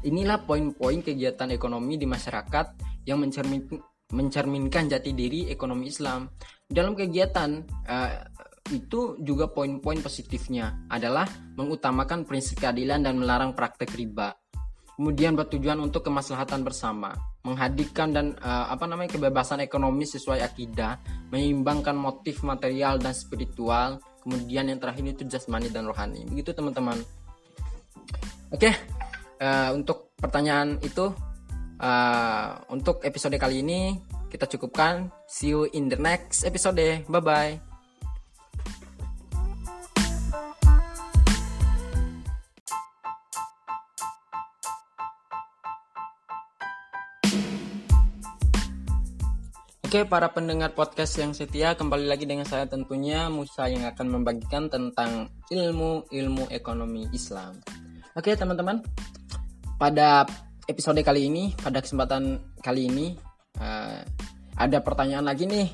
Inilah 0.03 0.41
poin-poin 0.43 0.99
kegiatan 0.99 1.47
ekonomi 1.53 1.95
di 1.95 2.09
masyarakat 2.09 2.65
yang 3.07 3.23
mencermin, 3.23 3.69
mencerminkan 4.11 4.91
jati 4.91 5.15
diri 5.15 5.47
ekonomi 5.47 5.87
Islam 5.87 6.27
dalam 6.67 6.97
kegiatan 6.97 7.63
uh, 7.87 8.11
itu 8.71 9.19
juga 9.19 9.51
poin-poin 9.51 9.99
positifnya 9.99 10.87
adalah 10.87 11.27
mengutamakan 11.59 12.23
prinsip 12.23 12.63
keadilan 12.63 13.03
dan 13.03 13.19
melarang 13.19 13.51
praktek 13.51 13.91
riba. 13.91 14.42
Kemudian 14.93 15.33
bertujuan 15.33 15.81
untuk 15.81 16.05
kemaslahatan 16.05 16.61
bersama, 16.61 17.17
menghadirkan 17.41 18.13
dan 18.13 18.25
uh, 18.37 18.69
apa 18.69 18.85
namanya 18.85 19.17
kebebasan 19.17 19.65
ekonomi 19.65 20.05
sesuai 20.05 20.45
akidah, 20.45 21.01
menyeimbangkan 21.33 21.97
motif 21.97 22.45
material 22.45 23.01
dan 23.01 23.17
spiritual. 23.17 23.97
Kemudian 24.21 24.69
yang 24.69 24.77
terakhir 24.77 25.17
itu 25.17 25.25
jasmani 25.25 25.73
dan 25.73 25.89
rohani. 25.89 26.23
Begitu 26.29 26.53
teman-teman. 26.53 27.01
Oke, 28.53 28.69
okay, 28.69 28.73
uh, 29.41 29.73
untuk 29.73 30.13
pertanyaan 30.13 30.77
itu 30.85 31.09
uh, 31.81 32.47
untuk 32.69 33.01
episode 33.01 33.35
kali 33.41 33.65
ini 33.65 33.97
kita 34.29 34.45
cukupkan. 34.45 35.09
See 35.25 35.53
you 35.53 35.65
in 35.73 35.89
the 35.89 35.97
next 35.97 36.45
episode. 36.45 37.05
Bye 37.09 37.21
bye. 37.21 37.72
Oke, 49.93 50.09
para 50.09 50.25
pendengar 50.33 50.73
podcast 50.73 51.21
yang 51.21 51.37
setia, 51.37 51.77
kembali 51.77 52.09
lagi 52.09 52.25
dengan 52.25 52.49
saya 52.49 52.65
tentunya 52.65 53.29
Musa 53.29 53.69
yang 53.69 53.85
akan 53.85 54.09
membagikan 54.09 54.65
tentang 54.65 55.29
ilmu-ilmu 55.53 56.49
ekonomi 56.49 57.05
Islam. 57.13 57.61
Oke, 58.17 58.33
teman-teman. 58.33 58.81
Pada 59.77 60.25
episode 60.65 60.97
kali 61.05 61.29
ini, 61.29 61.53
pada 61.61 61.77
kesempatan 61.77 62.41
kali 62.65 62.89
ini, 62.89 63.13
uh, 63.61 64.01
ada 64.57 64.81
pertanyaan 64.81 65.29
lagi 65.29 65.45
nih 65.45 65.69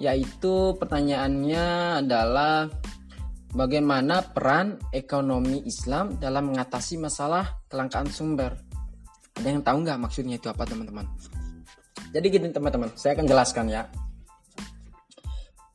yaitu 0.00 0.72
pertanyaannya 0.80 2.00
adalah 2.08 2.72
bagaimana 3.52 4.32
peran 4.32 4.80
ekonomi 4.96 5.60
Islam 5.68 6.16
dalam 6.16 6.56
mengatasi 6.56 6.96
masalah 6.96 7.60
kelangkaan 7.68 8.08
sumber 8.08 8.56
ada 9.36 9.48
yang 9.52 9.60
tahu 9.60 9.84
nggak 9.84 10.00
maksudnya 10.00 10.40
itu 10.40 10.48
apa 10.48 10.64
teman-teman 10.64 11.04
Jadi 12.14 12.26
gini 12.30 12.48
teman-teman, 12.50 12.94
saya 12.94 13.18
akan 13.18 13.26
jelaskan 13.26 13.66
ya. 13.70 13.82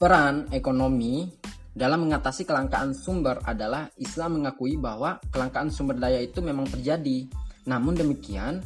Peran 0.02 0.50
ekonomi 0.50 1.30
dalam 1.72 2.04
mengatasi 2.04 2.44
kelangkaan 2.44 2.92
sumber 2.92 3.40
adalah 3.48 3.88
Islam 3.96 4.42
mengakui 4.42 4.76
bahwa 4.76 5.24
kelangkaan 5.32 5.72
sumber 5.72 5.96
daya 5.96 6.20
itu 6.20 6.44
memang 6.44 6.68
terjadi. 6.68 7.32
Namun 7.64 7.96
demikian, 7.96 8.60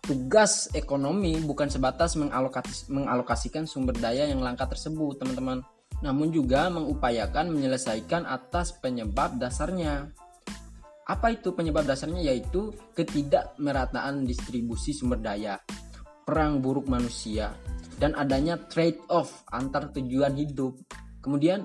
tugas 0.00 0.72
ekonomi 0.72 1.36
bukan 1.44 1.68
sebatas 1.68 2.16
mengalokasi, 2.16 2.88
mengalokasikan 2.88 3.68
sumber 3.68 3.92
daya 4.00 4.24
yang 4.24 4.40
langka 4.40 4.64
tersebut, 4.64 5.20
teman-teman. 5.20 5.60
Namun 6.00 6.32
juga 6.32 6.70
mengupayakan 6.72 7.52
menyelesaikan 7.52 8.24
atas 8.24 8.72
penyebab 8.78 9.36
dasarnya. 9.36 10.08
Apa 11.04 11.34
itu 11.36 11.52
penyebab 11.52 11.84
dasarnya? 11.84 12.32
Yaitu 12.32 12.72
ketidakmerataan 12.96 14.24
distribusi 14.24 14.96
sumber 14.96 15.20
daya, 15.20 15.60
perang 16.28 16.60
buruk 16.60 16.84
manusia, 16.92 17.56
dan 17.96 18.12
adanya 18.12 18.60
trade-off 18.68 19.48
antar 19.48 19.88
tujuan 19.96 20.36
hidup. 20.36 20.76
Kemudian, 21.24 21.64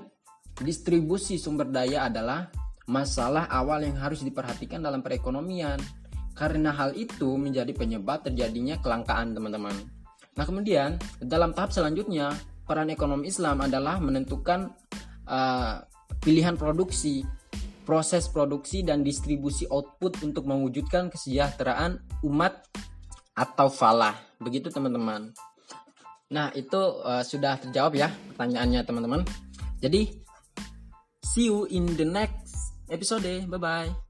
distribusi 0.56 1.36
sumber 1.36 1.68
daya 1.68 2.08
adalah 2.08 2.48
masalah 2.88 3.44
awal 3.52 3.84
yang 3.84 4.00
harus 4.00 4.24
diperhatikan 4.24 4.80
dalam 4.80 5.04
perekonomian. 5.04 5.76
Karena 6.32 6.72
hal 6.72 6.96
itu 6.96 7.36
menjadi 7.36 7.70
penyebab 7.76 8.24
terjadinya 8.24 8.80
kelangkaan, 8.80 9.36
teman-teman. 9.36 9.76
Nah, 10.34 10.44
kemudian 10.48 10.98
dalam 11.22 11.54
tahap 11.54 11.70
selanjutnya, 11.70 12.34
peran 12.66 12.90
ekonomi 12.90 13.30
Islam 13.30 13.62
adalah 13.62 14.02
menentukan 14.02 14.72
uh, 15.30 15.84
pilihan 16.24 16.58
produksi, 16.58 17.22
proses 17.86 18.26
produksi 18.26 18.82
dan 18.82 19.06
distribusi 19.06 19.68
output 19.70 20.24
untuk 20.26 20.48
mewujudkan 20.48 21.12
kesejahteraan 21.12 22.02
umat 22.26 22.66
atau 23.38 23.70
falah. 23.70 24.33
Begitu, 24.44 24.68
teman-teman. 24.68 25.32
Nah, 26.28 26.52
itu 26.52 26.76
uh, 27.00 27.24
sudah 27.24 27.56
terjawab 27.56 27.96
ya 27.96 28.12
pertanyaannya 28.32 28.84
teman-teman. 28.84 29.24
Jadi, 29.80 30.12
see 31.24 31.48
you 31.48 31.64
in 31.72 31.88
the 31.96 32.04
next 32.04 32.76
episode. 32.92 33.24
Bye-bye. 33.24 34.04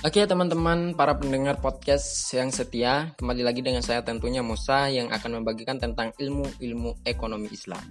Oke 0.00 0.24
teman-teman 0.24 0.96
para 0.96 1.12
pendengar 1.12 1.60
podcast 1.60 2.32
yang 2.32 2.48
setia 2.48 3.12
Kembali 3.20 3.44
lagi 3.44 3.60
dengan 3.60 3.84
saya 3.84 4.00
tentunya 4.00 4.40
Musa 4.40 4.88
Yang 4.88 5.12
akan 5.12 5.44
membagikan 5.44 5.76
tentang 5.76 6.16
ilmu-ilmu 6.16 7.04
ekonomi 7.04 7.52
Islam 7.52 7.84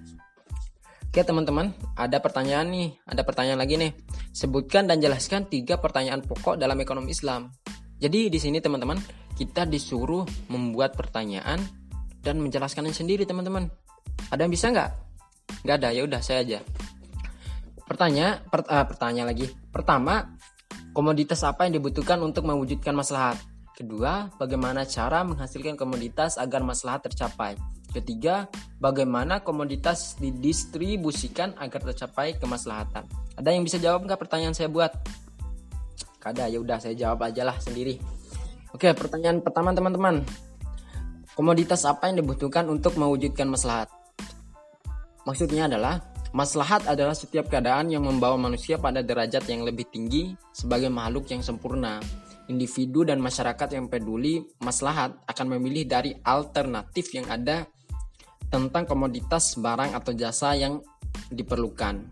Oke 1.09 1.25
teman-teman, 1.25 1.73
ada 1.97 2.21
pertanyaan 2.21 2.69
nih, 2.69 2.93
ada 3.09 3.25
pertanyaan 3.25 3.57
lagi 3.57 3.81
nih. 3.81 3.97
Sebutkan 4.29 4.85
dan 4.85 5.01
jelaskan 5.01 5.49
tiga 5.49 5.81
pertanyaan 5.81 6.21
pokok 6.21 6.53
dalam 6.53 6.77
ekonomi 6.77 7.17
Islam. 7.17 7.49
Jadi 7.97 8.29
di 8.29 8.37
sini 8.37 8.61
teman-teman, 8.61 9.01
kita 9.33 9.65
disuruh 9.65 10.21
membuat 10.53 10.93
pertanyaan 10.93 11.65
dan 12.21 12.37
menjelaskannya 12.37 12.93
sendiri 12.93 13.25
teman-teman. 13.25 13.73
Ada 14.29 14.45
yang 14.45 14.53
bisa 14.53 14.69
nggak? 14.69 14.89
Nggak 15.65 15.75
ada, 15.81 15.89
ya 15.97 16.01
udah 16.05 16.21
saya 16.21 16.45
aja. 16.45 16.59
Pertanyaan, 17.89 18.45
per, 18.45 18.69
uh, 18.69 18.85
pertanyaan 18.85 19.33
lagi. 19.33 19.49
Pertama, 19.73 20.37
komoditas 20.93 21.41
apa 21.41 21.65
yang 21.65 21.81
dibutuhkan 21.81 22.21
untuk 22.21 22.45
mewujudkan 22.45 22.93
maslahat? 22.93 23.41
Kedua, 23.73 24.29
bagaimana 24.37 24.85
cara 24.85 25.25
menghasilkan 25.25 25.73
komoditas 25.73 26.37
agar 26.37 26.61
maslahat 26.61 27.09
tercapai? 27.09 27.57
Ketiga, 27.89 28.45
bagaimana 28.77 29.41
komoditas 29.41 30.13
didistribusikan 30.21 31.57
agar 31.57 31.81
tercapai 31.89 32.37
kemaslahatan. 32.37 33.09
Ada 33.33 33.49
yang 33.49 33.65
bisa 33.65 33.81
jawab 33.81 34.05
nggak 34.05 34.21
pertanyaan 34.21 34.53
saya 34.53 34.69
buat? 34.69 34.93
Kada, 36.21 36.45
ya 36.45 36.61
udah 36.61 36.77
saya 36.77 36.93
jawab 36.93 37.25
aja 37.25 37.41
lah 37.41 37.57
sendiri. 37.57 37.97
Oke, 38.69 38.93
pertanyaan 38.93 39.41
pertama 39.41 39.73
teman-teman. 39.73 40.21
Komoditas 41.33 41.81
apa 41.89 42.13
yang 42.13 42.21
dibutuhkan 42.21 42.69
untuk 42.69 42.93
mewujudkan 42.93 43.49
maslahat? 43.49 43.89
Maksudnya 45.25 45.65
adalah 45.65 46.03
maslahat 46.29 46.85
adalah 46.85 47.17
setiap 47.17 47.49
keadaan 47.49 47.89
yang 47.89 48.05
membawa 48.05 48.37
manusia 48.37 48.77
pada 48.77 49.01
derajat 49.01 49.49
yang 49.49 49.65
lebih 49.65 49.89
tinggi 49.89 50.37
sebagai 50.53 50.93
makhluk 50.93 51.25
yang 51.33 51.41
sempurna 51.41 51.97
individu 52.49 53.01
dan 53.05 53.17
masyarakat 53.21 53.69
yang 53.73 53.89
peduli 53.89 54.41
maslahat 54.61 55.17
akan 55.25 55.57
memilih 55.57 55.85
dari 55.85 56.11
alternatif 56.21 57.13
yang 57.13 57.29
ada 57.29 57.65
tentang 58.49 58.83
komoditas 58.89 59.55
barang 59.55 59.93
atau 59.93 60.11
jasa 60.13 60.57
yang 60.57 60.81
diperlukan. 61.29 62.09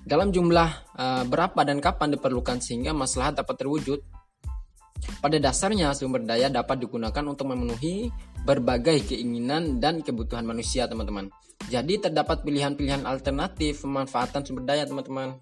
Dalam 0.00 0.32
jumlah 0.32 0.70
uh, 0.96 1.24
berapa 1.28 1.60
dan 1.64 1.80
kapan 1.80 2.16
diperlukan 2.16 2.60
sehingga 2.60 2.96
maslahat 2.96 3.36
dapat 3.36 3.56
terwujud? 3.60 4.00
Pada 5.20 5.36
dasarnya 5.36 5.92
sumber 5.96 6.24
daya 6.24 6.52
dapat 6.52 6.80
digunakan 6.80 7.24
untuk 7.24 7.52
memenuhi 7.52 8.12
berbagai 8.44 9.12
keinginan 9.12 9.80
dan 9.80 10.00
kebutuhan 10.00 10.44
manusia, 10.44 10.88
teman-teman. 10.88 11.28
Jadi 11.68 12.00
terdapat 12.00 12.40
pilihan-pilihan 12.40 13.04
alternatif 13.04 13.84
pemanfaatan 13.84 14.44
sumber 14.44 14.64
daya, 14.64 14.88
teman-teman. 14.88 15.36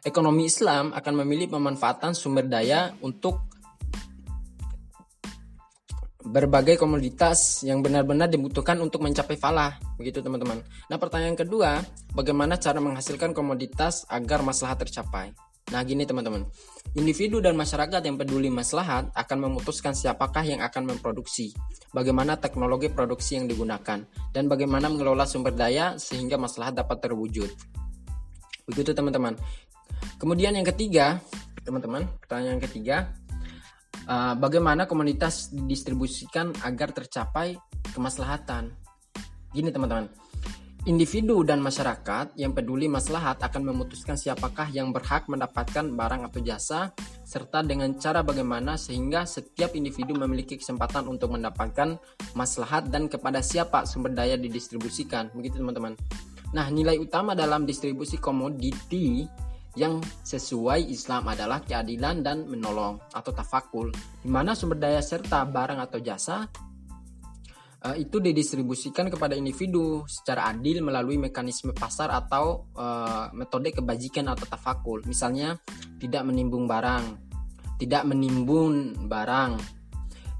Ekonomi 0.00 0.48
Islam 0.48 0.96
akan 0.96 1.14
memilih 1.24 1.52
pemanfaatan 1.52 2.16
sumber 2.16 2.48
daya 2.48 2.96
untuk 3.04 3.49
berbagai 6.20 6.76
komoditas 6.76 7.64
yang 7.64 7.80
benar-benar 7.80 8.28
dibutuhkan 8.28 8.76
untuk 8.80 9.00
mencapai 9.00 9.40
falah 9.40 9.80
begitu 9.96 10.20
teman-teman. 10.20 10.60
Nah 10.92 10.96
pertanyaan 11.00 11.36
kedua, 11.36 11.80
bagaimana 12.12 12.60
cara 12.60 12.76
menghasilkan 12.78 13.32
komoditas 13.32 14.04
agar 14.12 14.44
maslahat 14.44 14.84
tercapai? 14.84 15.32
Nah 15.70 15.80
gini 15.86 16.02
teman-teman, 16.02 16.44
individu 16.98 17.38
dan 17.38 17.54
masyarakat 17.54 18.02
yang 18.02 18.18
peduli 18.18 18.50
maslahat 18.50 19.08
akan 19.14 19.38
memutuskan 19.48 19.94
siapakah 19.94 20.42
yang 20.42 20.60
akan 20.66 20.92
memproduksi, 20.92 21.54
bagaimana 21.94 22.34
teknologi 22.36 22.90
produksi 22.90 23.38
yang 23.38 23.46
digunakan, 23.46 24.02
dan 24.34 24.44
bagaimana 24.50 24.90
mengelola 24.90 25.24
sumber 25.24 25.54
daya 25.54 25.94
sehingga 25.94 26.34
maslahat 26.34 26.74
dapat 26.74 26.98
terwujud. 27.00 27.48
Begitu 28.66 28.90
teman-teman. 28.92 29.38
Kemudian 30.18 30.58
yang 30.58 30.66
ketiga, 30.66 31.22
teman-teman, 31.62 32.08
pertanyaan 32.18 32.58
ketiga, 32.58 33.14
uh, 34.06 34.34
bagaimana 34.38 34.88
komunitas 34.88 35.50
didistribusikan 35.52 36.54
agar 36.64 36.94
tercapai 36.94 37.58
kemaslahatan. 37.92 38.72
Gini 39.50 39.74
teman-teman, 39.74 40.06
individu 40.88 41.42
dan 41.44 41.60
masyarakat 41.60 42.38
yang 42.38 42.56
peduli 42.56 42.88
maslahat 42.88 43.36
akan 43.42 43.74
memutuskan 43.74 44.16
siapakah 44.16 44.70
yang 44.72 44.94
berhak 44.94 45.28
mendapatkan 45.28 45.84
barang 45.92 46.22
atau 46.30 46.40
jasa 46.40 46.94
serta 47.26 47.60
dengan 47.60 47.92
cara 48.00 48.24
bagaimana 48.24 48.80
sehingga 48.80 49.28
setiap 49.28 49.76
individu 49.76 50.16
memiliki 50.16 50.56
kesempatan 50.56 51.04
untuk 51.10 51.36
mendapatkan 51.36 52.00
maslahat 52.32 52.88
dan 52.88 53.10
kepada 53.10 53.44
siapa 53.44 53.84
sumber 53.84 54.16
daya 54.16 54.40
didistribusikan. 54.40 55.28
Begitu 55.36 55.60
teman-teman. 55.60 55.98
Nah, 56.50 56.66
nilai 56.66 56.98
utama 56.98 57.38
dalam 57.38 57.62
distribusi 57.62 58.18
komoditi 58.18 59.22
yang 59.78 60.02
sesuai 60.02 60.90
Islam 60.90 61.30
adalah 61.30 61.62
keadilan 61.62 62.26
dan 62.26 62.48
menolong 62.50 62.98
atau 63.14 63.30
tafakul 63.30 63.94
di 64.22 64.26
mana 64.26 64.58
sumber 64.58 64.82
daya 64.82 64.98
serta 64.98 65.46
barang 65.46 65.78
atau 65.78 65.98
jasa 66.02 66.42
uh, 67.86 67.94
itu 67.94 68.18
didistribusikan 68.18 69.06
kepada 69.06 69.38
individu 69.38 70.02
secara 70.10 70.50
adil 70.50 70.82
melalui 70.82 71.22
mekanisme 71.22 71.70
pasar 71.70 72.10
atau 72.10 72.66
uh, 72.74 73.30
metode 73.30 73.70
kebajikan 73.70 74.26
atau 74.26 74.42
tafakul. 74.50 75.06
Misalnya 75.06 75.54
tidak 76.02 76.26
menimbun 76.26 76.66
barang 76.66 77.30
tidak 77.80 78.04
menimbun 78.04 79.08
barang. 79.08 79.56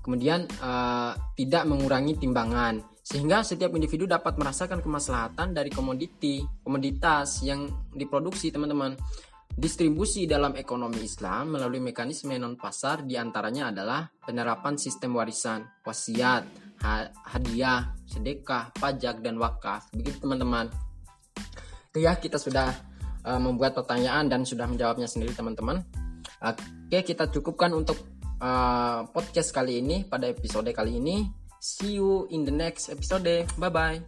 Kemudian 0.04 0.44
uh, 0.60 1.16
tidak 1.32 1.64
mengurangi 1.64 2.20
timbangan 2.20 2.84
sehingga 3.10 3.42
setiap 3.42 3.74
individu 3.74 4.06
dapat 4.06 4.38
merasakan 4.38 4.78
kemaslahatan 4.78 5.50
dari 5.50 5.66
komoditi 5.74 6.46
komoditas 6.62 7.42
yang 7.42 7.66
diproduksi 7.90 8.54
teman-teman. 8.54 8.94
Distribusi 9.50 10.30
dalam 10.30 10.54
ekonomi 10.54 11.02
Islam 11.02 11.58
melalui 11.58 11.82
mekanisme 11.82 12.38
non 12.38 12.54
pasar 12.54 13.02
di 13.02 13.18
antaranya 13.18 13.74
adalah 13.74 14.06
penerapan 14.06 14.78
sistem 14.78 15.18
warisan 15.18 15.82
wasiat 15.82 16.46
hadiah 17.34 17.98
sedekah 18.06 18.70
pajak 18.78 19.18
dan 19.18 19.42
wakaf. 19.42 19.90
Begitu 19.90 20.22
teman-teman. 20.22 20.70
Ya 21.98 22.14
kita 22.14 22.38
sudah 22.38 22.70
uh, 23.26 23.42
membuat 23.42 23.74
pertanyaan 23.74 24.30
dan 24.30 24.46
sudah 24.46 24.70
menjawabnya 24.70 25.10
sendiri 25.10 25.34
teman-teman. 25.34 25.82
Oke 26.46 27.02
kita 27.02 27.26
cukupkan 27.26 27.74
untuk 27.74 27.98
uh, 28.38 29.02
podcast 29.10 29.50
kali 29.50 29.82
ini 29.82 30.06
pada 30.06 30.30
episode 30.30 30.70
kali 30.70 31.02
ini 31.02 31.39
See 31.60 32.00
you 32.00 32.24
in 32.32 32.48
the 32.48 32.54
next 32.56 32.88
episode. 32.88 33.28
Bye 33.60 33.68
bye. 33.68 34.00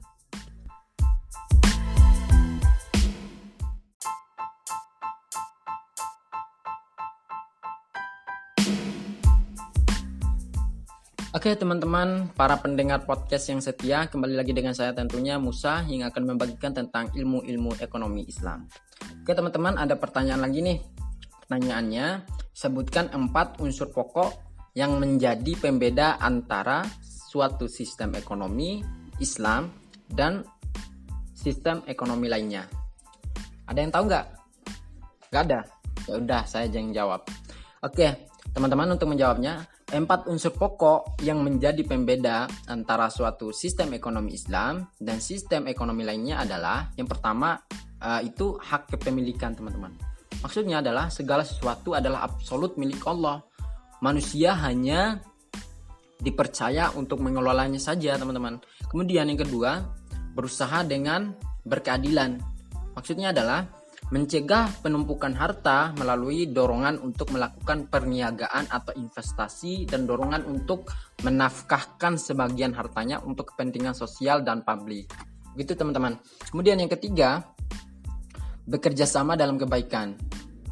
Oke 11.37 11.53
teman-teman, 11.53 12.33
para 12.33 12.57
pendengar 12.57 13.05
podcast 13.05 13.53
yang 13.53 13.61
setia, 13.61 14.09
kembali 14.09 14.33
lagi 14.33 14.57
dengan 14.57 14.73
saya 14.73 14.97
tentunya 14.97 15.37
Musa 15.37 15.85
yang 15.85 16.09
akan 16.09 16.33
membagikan 16.33 16.73
tentang 16.73 17.13
ilmu-ilmu 17.13 17.77
ekonomi 17.85 18.25
Islam. 18.33 18.65
Oke 19.21 19.37
teman-teman, 19.37 19.77
ada 19.77 20.01
pertanyaan 20.01 20.41
lagi 20.41 20.65
nih. 20.65 20.81
Pertanyaannya, 21.45 22.25
sebutkan 22.57 23.13
empat 23.13 23.61
unsur 23.61 23.93
pokok 23.93 24.41
yang 24.73 24.97
menjadi 24.97 25.53
pembeda 25.61 26.17
antara 26.17 26.89
suatu 27.33 27.65
sistem 27.65 28.13
ekonomi 28.21 28.85
Islam 29.17 29.73
dan 30.05 30.45
sistem 31.33 31.81
ekonomi 31.89 32.29
lainnya. 32.29 32.69
Ada 33.65 33.79
yang 33.81 33.89
tahu 33.89 34.05
nggak? 34.13 34.27
Nggak 35.33 35.43
ada. 35.49 35.61
Ya 36.05 36.15
udah, 36.21 36.43
saya 36.45 36.69
jangan 36.69 36.93
jawab. 36.93 37.21
Oke, 37.81 38.29
teman-teman 38.53 38.93
untuk 38.93 39.09
menjawabnya, 39.09 39.65
empat 39.97 40.29
unsur 40.29 40.53
pokok 40.53 41.25
yang 41.25 41.41
menjadi 41.41 41.81
pembeda 41.89 42.45
antara 42.69 43.09
suatu 43.09 43.49
sistem 43.49 43.97
ekonomi 43.97 44.37
Islam 44.37 44.93
dan 45.01 45.17
sistem 45.25 45.65
ekonomi 45.73 46.05
lainnya 46.05 46.45
adalah 46.45 46.93
yang 47.01 47.09
pertama 47.09 47.57
uh, 48.05 48.21
itu 48.21 48.61
hak 48.61 48.93
kepemilikan 48.93 49.57
teman-teman. 49.57 49.97
Maksudnya 50.45 50.85
adalah 50.85 51.09
segala 51.09 51.47
sesuatu 51.49 51.97
adalah 51.97 52.29
absolut 52.29 52.77
milik 52.77 53.01
Allah. 53.09 53.41
Manusia 54.03 54.59
hanya 54.59 55.23
dipercaya 56.23 56.95
untuk 56.95 57.19
mengelolanya 57.19 57.83
saja 57.83 58.15
teman-teman. 58.15 58.63
Kemudian 58.87 59.27
yang 59.27 59.43
kedua 59.43 59.83
berusaha 60.39 60.87
dengan 60.87 61.35
berkeadilan. 61.67 62.39
Maksudnya 62.95 63.35
adalah 63.35 63.67
mencegah 64.13 64.69
penumpukan 64.85 65.33
harta 65.33 65.97
melalui 65.97 66.53
dorongan 66.53 67.01
untuk 67.01 67.33
melakukan 67.33 67.89
perniagaan 67.89 68.69
atau 68.69 68.93
investasi 68.93 69.89
dan 69.89 70.05
dorongan 70.05 70.45
untuk 70.45 70.93
menafkahkan 71.25 72.21
sebagian 72.21 72.77
hartanya 72.77 73.25
untuk 73.25 73.57
kepentingan 73.57 73.97
sosial 73.97 74.45
dan 74.45 74.61
publik. 74.63 75.09
Gitu 75.57 75.73
teman-teman. 75.73 76.21
Kemudian 76.53 76.77
yang 76.77 76.93
ketiga, 76.93 77.41
bekerja 78.69 79.09
sama 79.09 79.33
dalam 79.33 79.57
kebaikan. 79.57 80.17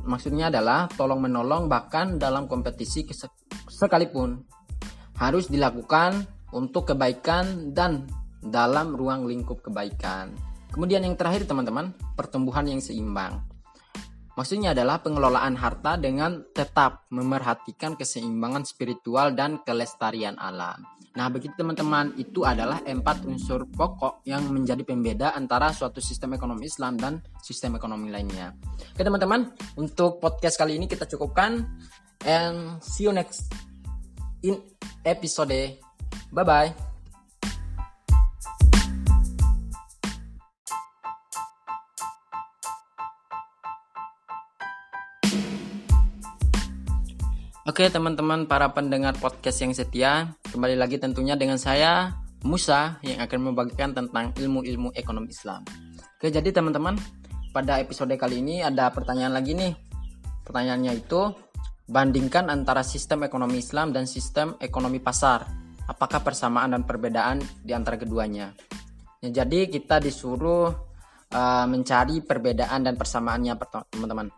Maksudnya 0.04 0.52
adalah 0.52 0.88
tolong 0.92 1.20
menolong 1.24 1.68
bahkan 1.68 2.16
dalam 2.20 2.44
kompetisi 2.44 3.04
sekalipun 3.68 4.59
harus 5.20 5.52
dilakukan 5.52 6.24
untuk 6.56 6.96
kebaikan 6.96 7.76
dan 7.76 8.08
dalam 8.40 8.96
ruang 8.96 9.28
lingkup 9.28 9.60
kebaikan. 9.60 10.32
Kemudian 10.72 11.04
yang 11.04 11.14
terakhir 11.14 11.44
teman-teman, 11.44 11.92
pertumbuhan 12.16 12.64
yang 12.64 12.80
seimbang. 12.80 13.44
Maksudnya 14.38 14.72
adalah 14.72 15.04
pengelolaan 15.04 15.58
harta 15.60 16.00
dengan 16.00 16.40
tetap 16.56 17.04
memerhatikan 17.12 17.98
keseimbangan 17.98 18.64
spiritual 18.64 19.36
dan 19.36 19.60
kelestarian 19.60 20.40
alam. 20.40 20.80
Nah, 21.10 21.26
begitu 21.28 21.52
teman-teman, 21.58 22.14
itu 22.16 22.46
adalah 22.46 22.80
empat 22.86 23.26
unsur 23.26 23.66
pokok 23.66 24.24
yang 24.24 24.46
menjadi 24.48 24.86
pembeda 24.86 25.34
antara 25.34 25.74
suatu 25.74 25.98
sistem 25.98 26.38
ekonomi 26.38 26.70
Islam 26.70 26.96
dan 26.96 27.18
sistem 27.42 27.76
ekonomi 27.76 28.08
lainnya. 28.08 28.54
Oke 28.94 29.02
teman-teman, 29.02 29.50
untuk 29.76 30.22
podcast 30.22 30.56
kali 30.56 30.78
ini 30.78 30.86
kita 30.86 31.04
cukupkan 31.10 31.66
and 32.24 32.78
see 32.80 33.10
you 33.10 33.12
next 33.12 33.50
in 34.42 34.60
episode. 35.04 35.80
Bye-bye. 36.32 36.90
Oke 47.70 47.86
teman-teman 47.86 48.50
para 48.50 48.66
pendengar 48.74 49.14
podcast 49.22 49.62
yang 49.62 49.70
setia, 49.70 50.34
kembali 50.50 50.74
lagi 50.74 50.98
tentunya 50.98 51.38
dengan 51.38 51.54
saya 51.54 52.18
Musa 52.42 52.98
yang 53.06 53.22
akan 53.22 53.52
membagikan 53.52 53.94
tentang 53.94 54.34
ilmu-ilmu 54.34 54.90
ekonomi 54.98 55.30
Islam. 55.30 55.62
Oke 56.18 56.34
jadi 56.34 56.50
teman-teman 56.50 56.98
pada 57.54 57.78
episode 57.78 58.10
kali 58.18 58.42
ini 58.42 58.66
ada 58.66 58.90
pertanyaan 58.90 59.38
lagi 59.38 59.54
nih. 59.54 59.78
Pertanyaannya 60.42 60.98
itu 60.98 61.30
bandingkan 61.90 62.46
antara 62.46 62.86
sistem 62.86 63.26
ekonomi 63.26 63.58
Islam 63.58 63.90
dan 63.90 64.06
sistem 64.06 64.54
ekonomi 64.62 65.02
pasar. 65.02 65.42
Apakah 65.90 66.22
persamaan 66.22 66.70
dan 66.70 66.86
perbedaan 66.86 67.42
di 67.66 67.74
antara 67.74 67.98
keduanya? 67.98 68.54
Ya, 69.18 69.42
jadi 69.42 69.66
kita 69.66 69.98
disuruh 69.98 70.70
uh, 71.34 71.66
mencari 71.66 72.22
perbedaan 72.22 72.86
dan 72.86 72.94
persamaannya 72.94 73.58
teman-teman. 73.90 74.30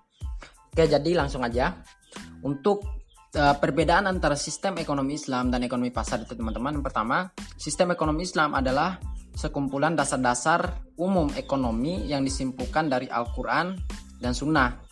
Oke 0.73 0.89
jadi 0.89 1.13
langsung 1.13 1.45
aja. 1.45 1.77
Untuk 2.41 2.89
uh, 3.37 3.55
perbedaan 3.61 4.09
antara 4.09 4.33
sistem 4.33 4.81
ekonomi 4.81 5.21
Islam 5.21 5.53
dan 5.53 5.61
ekonomi 5.61 5.93
pasar 5.93 6.25
itu 6.25 6.33
teman-teman. 6.33 6.81
Pertama, 6.81 7.29
sistem 7.61 7.93
ekonomi 7.93 8.25
Islam 8.25 8.57
adalah 8.57 8.97
sekumpulan 9.37 9.93
dasar-dasar 9.93 10.73
umum 10.97 11.29
ekonomi 11.37 12.09
yang 12.09 12.25
disimpulkan 12.25 12.89
dari 12.89 13.13
Al-Quran 13.13 13.77
dan 14.25 14.33
Sunnah 14.33 14.92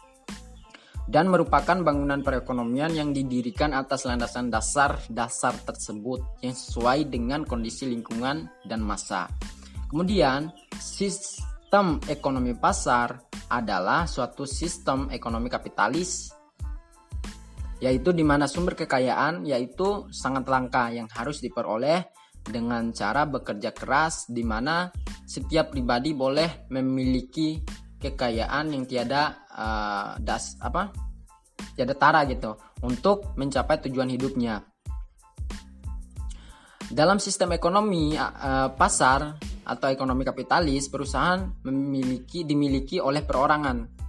dan 1.10 1.26
merupakan 1.26 1.74
bangunan 1.82 2.22
perekonomian 2.22 2.94
yang 2.94 3.10
didirikan 3.10 3.74
atas 3.74 4.06
landasan 4.06 4.46
dasar-dasar 4.46 5.58
tersebut 5.66 6.22
yang 6.46 6.54
sesuai 6.54 7.10
dengan 7.10 7.42
kondisi 7.42 7.90
lingkungan 7.90 8.46
dan 8.62 8.78
masa. 8.78 9.26
Kemudian, 9.90 10.54
sistem 10.78 11.98
ekonomi 12.06 12.54
pasar 12.54 13.26
adalah 13.50 14.06
suatu 14.06 14.46
sistem 14.46 15.10
ekonomi 15.10 15.50
kapitalis 15.50 16.30
yaitu 17.82 18.14
di 18.14 18.22
mana 18.22 18.46
sumber 18.46 18.78
kekayaan 18.78 19.42
yaitu 19.42 20.06
sangat 20.14 20.46
langka 20.46 20.94
yang 20.94 21.10
harus 21.10 21.42
diperoleh 21.42 22.06
dengan 22.44 22.92
cara 22.94 23.26
bekerja 23.26 23.72
keras 23.74 24.28
di 24.30 24.44
mana 24.44 24.92
setiap 25.26 25.72
pribadi 25.72 26.12
boleh 26.12 26.70
memiliki 26.70 27.58
kekayaan 28.00 28.72
yang 28.72 28.88
tiada 28.88 29.44
uh, 29.52 30.16
das 30.18 30.56
apa 30.58 30.90
tiada 31.76 31.92
tara 31.94 32.24
gitu 32.24 32.56
untuk 32.80 33.36
mencapai 33.36 33.78
tujuan 33.86 34.08
hidupnya. 34.08 34.64
Dalam 36.90 37.22
sistem 37.22 37.54
ekonomi 37.54 38.18
uh, 38.18 38.74
pasar 38.74 39.38
atau 39.62 39.86
ekonomi 39.86 40.26
kapitalis, 40.26 40.90
perusahaan 40.90 41.38
memiliki 41.62 42.42
dimiliki 42.42 42.98
oleh 42.98 43.22
perorangan 43.22 44.00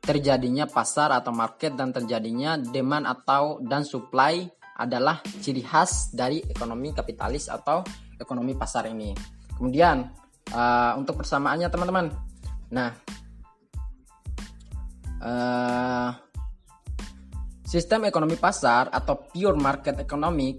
terjadinya 0.00 0.64
pasar 0.70 1.10
atau 1.12 1.34
market 1.34 1.74
dan 1.74 1.90
terjadinya 1.92 2.56
demand 2.56 3.04
atau 3.04 3.58
dan 3.60 3.82
supply 3.84 4.46
adalah 4.80 5.20
ciri 5.20 5.60
khas 5.60 6.14
dari 6.14 6.40
ekonomi 6.40 6.94
kapitalis 6.96 7.52
atau 7.52 7.84
ekonomi 8.16 8.56
pasar 8.56 8.88
ini. 8.88 9.12
Kemudian 9.52 10.08
uh, 10.56 10.92
untuk 10.96 11.20
persamaannya 11.20 11.68
teman-teman. 11.68 12.06
Nah, 12.72 12.88
uh, 15.20 16.10
sistem 17.64 18.10
ekonomi 18.10 18.34
pasar 18.34 18.90
atau 18.90 19.30
pure 19.30 19.54
market 19.54 20.02
economic 20.02 20.58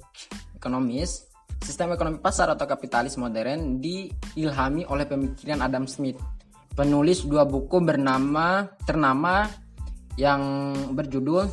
ekonomis, 0.56 1.26
sistem 1.60 1.98
ekonomi 1.98 2.22
pasar 2.22 2.54
atau 2.54 2.70
kapitalis 2.70 3.18
modern 3.18 3.82
diilhami 3.82 4.86
oleh 4.86 5.10
pemikiran 5.10 5.66
Adam 5.66 5.90
Smith. 5.90 6.22
Penulis 6.72 7.28
dua 7.28 7.44
buku 7.44 7.84
bernama 7.84 8.64
ternama 8.88 9.50
yang 10.16 10.72
berjudul 10.94 11.50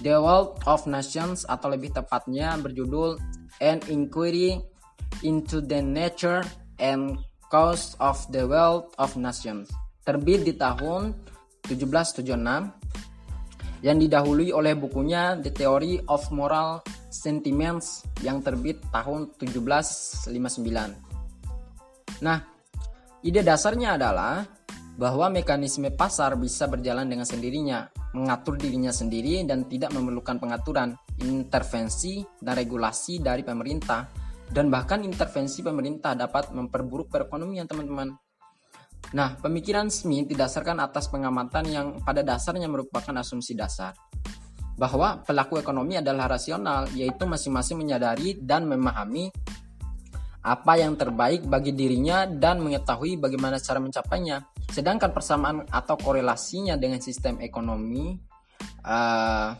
The 0.00 0.16
World 0.16 0.64
of 0.64 0.88
Nations 0.88 1.44
atau 1.44 1.68
lebih 1.68 1.92
tepatnya 1.92 2.56
berjudul 2.56 3.20
An 3.60 3.84
Inquiry 3.90 4.62
into 5.26 5.60
the 5.60 5.82
Nature 5.82 6.44
and 6.80 7.20
Cause 7.52 7.98
of 8.00 8.20
the 8.32 8.46
World 8.46 8.94
of 8.96 9.18
Nations. 9.18 9.68
Terbit 10.06 10.46
di 10.46 10.54
tahun 10.54 11.12
1776 11.66 13.82
yang 13.84 14.00
didahului 14.00 14.56
oleh 14.56 14.72
bukunya 14.72 15.36
The 15.38 15.52
Theory 15.52 16.00
of 16.08 16.24
Moral 16.32 16.80
Sentiments 17.12 18.08
yang 18.24 18.40
terbit 18.40 18.80
tahun 18.90 19.36
1759. 19.38 22.24
Nah, 22.24 22.56
Ide 23.26 23.42
dasarnya 23.42 23.98
adalah 23.98 24.46
bahwa 24.94 25.26
mekanisme 25.34 25.90
pasar 25.90 26.38
bisa 26.38 26.70
berjalan 26.70 27.10
dengan 27.10 27.26
sendirinya, 27.26 27.90
mengatur 28.14 28.54
dirinya 28.54 28.94
sendiri 28.94 29.42
dan 29.42 29.66
tidak 29.66 29.90
memerlukan 29.90 30.38
pengaturan, 30.38 30.94
intervensi, 31.18 32.22
dan 32.38 32.54
regulasi 32.54 33.18
dari 33.18 33.42
pemerintah. 33.42 34.06
Dan 34.46 34.70
bahkan 34.70 35.02
intervensi 35.02 35.66
pemerintah 35.66 36.14
dapat 36.14 36.54
memperburuk 36.54 37.10
perekonomian 37.10 37.66
teman-teman. 37.66 38.14
Nah, 39.14 39.38
pemikiran 39.38 39.86
Smith 39.86 40.26
didasarkan 40.26 40.82
atas 40.82 41.06
pengamatan 41.06 41.64
yang 41.70 41.86
pada 42.02 42.26
dasarnya 42.26 42.66
merupakan 42.66 43.14
asumsi 43.14 43.54
dasar 43.54 43.94
bahwa 44.76 45.22
pelaku 45.24 45.62
ekonomi 45.62 45.96
adalah 45.96 46.26
rasional, 46.26 46.90
yaitu 46.92 47.24
masing-masing 47.24 47.80
menyadari 47.80 48.36
dan 48.36 48.68
memahami 48.68 49.32
apa 50.46 50.78
yang 50.78 50.94
terbaik 50.94 51.42
bagi 51.42 51.74
dirinya 51.74 52.22
dan 52.28 52.62
mengetahui 52.62 53.18
bagaimana 53.18 53.58
cara 53.58 53.82
mencapainya. 53.82 54.46
Sedangkan 54.70 55.10
persamaan 55.10 55.66
atau 55.66 55.98
korelasinya 55.98 56.78
dengan 56.78 57.02
sistem 57.02 57.42
ekonomi 57.42 58.14
uh, 58.86 59.50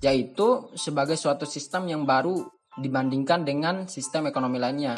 yaitu 0.00 0.72
sebagai 0.76 1.16
suatu 1.16 1.44
sistem 1.44 1.88
yang 1.88 2.02
baru 2.08 2.44
dibandingkan 2.76 3.44
dengan 3.44 3.88
sistem 3.88 4.28
ekonomi 4.28 4.56
lainnya. 4.56 4.96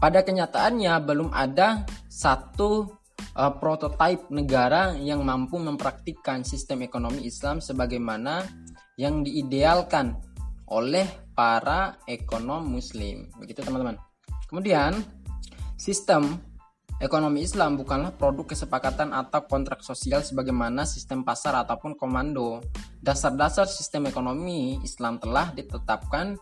Pada 0.00 0.24
kenyataannya 0.24 0.96
belum 1.04 1.28
ada 1.28 1.84
satu 2.08 2.88
uh, 3.36 3.52
prototipe 3.60 4.32
negara 4.32 4.96
yang 4.96 5.20
mampu 5.20 5.60
mempraktikkan 5.60 6.40
sistem 6.40 6.88
ekonomi 6.88 7.28
Islam 7.28 7.60
sebagaimana 7.60 8.48
yang 8.96 9.20
diidealkan 9.20 10.16
oleh 10.72 11.04
para 11.36 12.00
ekonom 12.08 12.64
muslim. 12.64 13.28
Begitu 13.36 13.60
teman-teman. 13.60 14.00
Kemudian 14.48 14.96
sistem 15.76 16.40
Ekonomi 17.00 17.40
Islam 17.40 17.80
bukanlah 17.80 18.12
produk 18.12 18.52
kesepakatan 18.52 19.16
atau 19.16 19.48
kontrak 19.48 19.80
sosial 19.80 20.20
sebagaimana 20.20 20.84
sistem 20.84 21.24
pasar 21.24 21.56
ataupun 21.64 21.96
komando. 21.96 22.60
Dasar-dasar 23.00 23.64
sistem 23.64 24.12
ekonomi 24.12 24.76
Islam 24.84 25.16
telah 25.16 25.48
ditetapkan 25.56 26.36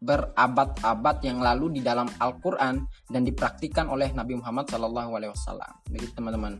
berabad-abad 0.00 1.20
yang 1.20 1.44
lalu 1.44 1.78
di 1.78 1.80
dalam 1.84 2.08
Al-Quran 2.08 2.80
dan 3.06 3.22
dipraktikkan 3.22 3.86
oleh 3.92 4.10
Nabi 4.16 4.40
Muhammad 4.40 4.72
SAW. 4.72 5.28
Begitu 5.92 6.12
teman-teman. 6.16 6.56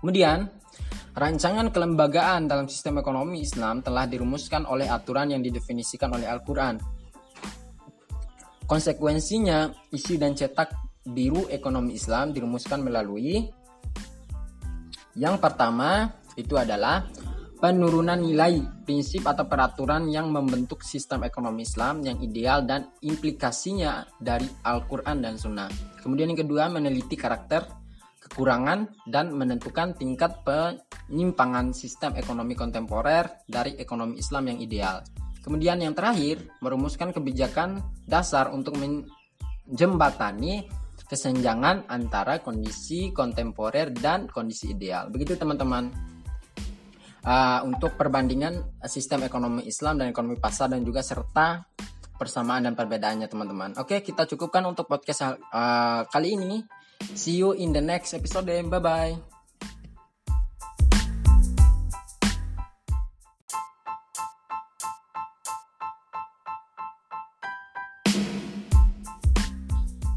Kemudian, 0.00 0.48
rancangan 1.12 1.68
kelembagaan 1.68 2.48
dalam 2.48 2.66
sistem 2.66 3.04
ekonomi 3.04 3.44
Islam 3.44 3.84
telah 3.84 4.08
dirumuskan 4.08 4.64
oleh 4.64 4.88
aturan 4.88 5.30
yang 5.30 5.44
didefinisikan 5.44 6.08
oleh 6.10 6.26
Al-Quran. 6.26 6.80
Konsekuensinya, 8.64 9.68
isi 9.92 10.16
dan 10.16 10.32
cetak 10.32 10.72
biru 11.04 11.46
ekonomi 11.52 11.98
Islam 11.98 12.32
dirumuskan 12.32 12.80
melalui 12.80 13.44
yang 15.12 15.36
pertama 15.36 16.08
itu 16.40 16.56
adalah 16.56 17.04
penurunan 17.62 18.18
nilai 18.18 18.58
prinsip 18.82 19.22
atau 19.22 19.46
peraturan 19.46 20.10
yang 20.10 20.34
membentuk 20.34 20.82
sistem 20.82 21.22
ekonomi 21.22 21.62
Islam 21.62 22.02
yang 22.02 22.18
ideal 22.18 22.66
dan 22.66 22.90
implikasinya 22.98 24.02
dari 24.18 24.50
Al-Quran 24.66 25.22
dan 25.22 25.38
Sunnah. 25.38 25.70
Kemudian 26.02 26.34
yang 26.34 26.42
kedua 26.42 26.66
meneliti 26.66 27.14
karakter, 27.14 27.62
kekurangan, 28.18 29.06
dan 29.06 29.30
menentukan 29.30 29.94
tingkat 29.94 30.42
penyimpangan 30.42 31.70
sistem 31.70 32.18
ekonomi 32.18 32.58
kontemporer 32.58 33.46
dari 33.46 33.78
ekonomi 33.78 34.18
Islam 34.18 34.50
yang 34.50 34.58
ideal. 34.58 35.06
Kemudian 35.46 35.78
yang 35.78 35.94
terakhir 35.94 36.42
merumuskan 36.66 37.14
kebijakan 37.14 37.78
dasar 38.10 38.50
untuk 38.50 38.74
menjembatani 38.74 40.66
kesenjangan 41.06 41.86
antara 41.86 42.42
kondisi 42.42 43.14
kontemporer 43.14 43.94
dan 43.94 44.26
kondisi 44.26 44.74
ideal. 44.74 45.14
Begitu 45.14 45.38
teman-teman. 45.38 46.11
Uh, 47.22 47.62
untuk 47.70 47.94
perbandingan 47.94 48.82
sistem 48.90 49.22
ekonomi 49.22 49.62
Islam 49.62 49.94
dan 49.94 50.10
ekonomi 50.10 50.42
pasar 50.42 50.66
dan 50.66 50.82
juga 50.82 51.06
serta 51.06 51.62
persamaan 52.18 52.66
dan 52.66 52.74
perbedaannya 52.74 53.30
teman-teman. 53.30 53.78
Oke, 53.78 54.02
kita 54.02 54.26
cukupkan 54.26 54.66
untuk 54.66 54.90
podcast 54.90 55.38
uh, 55.38 56.02
kali 56.10 56.34
ini. 56.34 56.66
See 57.14 57.38
you 57.38 57.54
in 57.54 57.70
the 57.70 57.82
next 57.82 58.14
episode. 58.14 58.46
Bye 58.46 58.82
bye. 58.82 59.14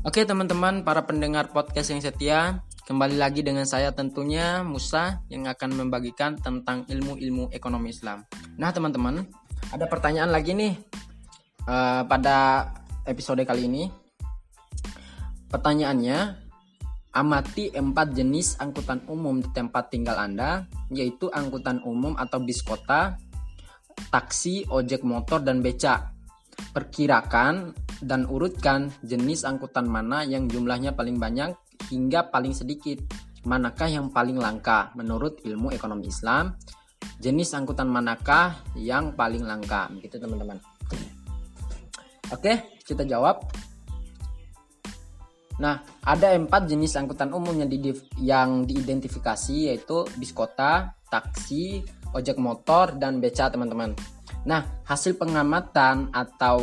Oke 0.06 0.22
teman-teman, 0.22 0.86
para 0.86 1.02
pendengar 1.04 1.50
podcast 1.50 1.90
yang 1.90 2.00
setia, 2.00 2.62
kembali 2.86 3.18
lagi 3.18 3.42
dengan 3.42 3.66
saya 3.66 3.90
tentunya 3.98 4.62
Musa 4.62 5.26
yang 5.34 5.50
akan 5.50 5.74
membagikan 5.74 6.38
tentang 6.38 6.86
ilmu-ilmu 6.86 7.50
ekonomi 7.50 7.90
Islam. 7.90 8.22
Nah 8.62 8.70
teman-teman, 8.70 9.26
ada 9.74 9.90
pertanyaan 9.90 10.30
lagi 10.30 10.54
nih 10.54 10.78
uh, 11.66 12.06
pada 12.06 12.70
episode 13.10 13.42
kali 13.42 13.66
ini. 13.66 13.84
Pertanyaannya, 15.50 16.46
amati 17.18 17.74
empat 17.74 18.14
jenis 18.14 18.62
angkutan 18.62 19.02
umum 19.10 19.42
di 19.42 19.50
tempat 19.50 19.90
tinggal 19.90 20.22
Anda, 20.22 20.70
yaitu 20.94 21.34
angkutan 21.34 21.82
umum 21.82 22.14
atau 22.14 22.38
bis 22.38 22.62
kota, 22.62 23.18
taksi, 24.14 24.70
ojek 24.70 25.02
motor, 25.02 25.42
dan 25.42 25.66
becak. 25.66 26.14
Perkirakan 26.70 27.74
dan 28.06 28.30
urutkan 28.30 28.94
jenis 29.02 29.42
angkutan 29.42 29.90
mana 29.90 30.22
yang 30.22 30.46
jumlahnya 30.46 30.94
paling 30.94 31.18
banyak 31.18 31.65
hingga 31.92 32.32
paling 32.32 32.56
sedikit. 32.56 33.02
Manakah 33.46 33.86
yang 33.86 34.10
paling 34.10 34.42
langka 34.42 34.90
menurut 34.98 35.42
ilmu 35.46 35.70
ekonomi 35.70 36.10
Islam? 36.10 36.58
Jenis 37.22 37.54
angkutan 37.54 37.86
manakah 37.86 38.58
yang 38.74 39.14
paling 39.14 39.46
langka? 39.46 39.88
Begitu 39.94 40.18
teman-teman. 40.18 40.58
Oke, 42.34 42.82
kita 42.82 43.06
jawab. 43.06 43.46
Nah, 45.62 45.80
ada 46.04 46.36
empat 46.36 46.68
jenis 46.68 46.98
angkutan 47.00 47.32
umum 47.32 47.56
yang, 47.56 47.70
di, 47.72 47.94
yang 48.20 48.68
diidentifikasi 48.68 49.72
yaitu 49.72 50.04
bis 50.20 50.36
kota, 50.36 50.98
taksi, 51.08 51.86
ojek 52.12 52.36
motor, 52.42 52.98
dan 53.00 53.24
beca 53.24 53.48
teman-teman. 53.48 53.96
Nah, 54.44 54.84
hasil 54.84 55.16
pengamatan 55.16 56.12
atau 56.12 56.58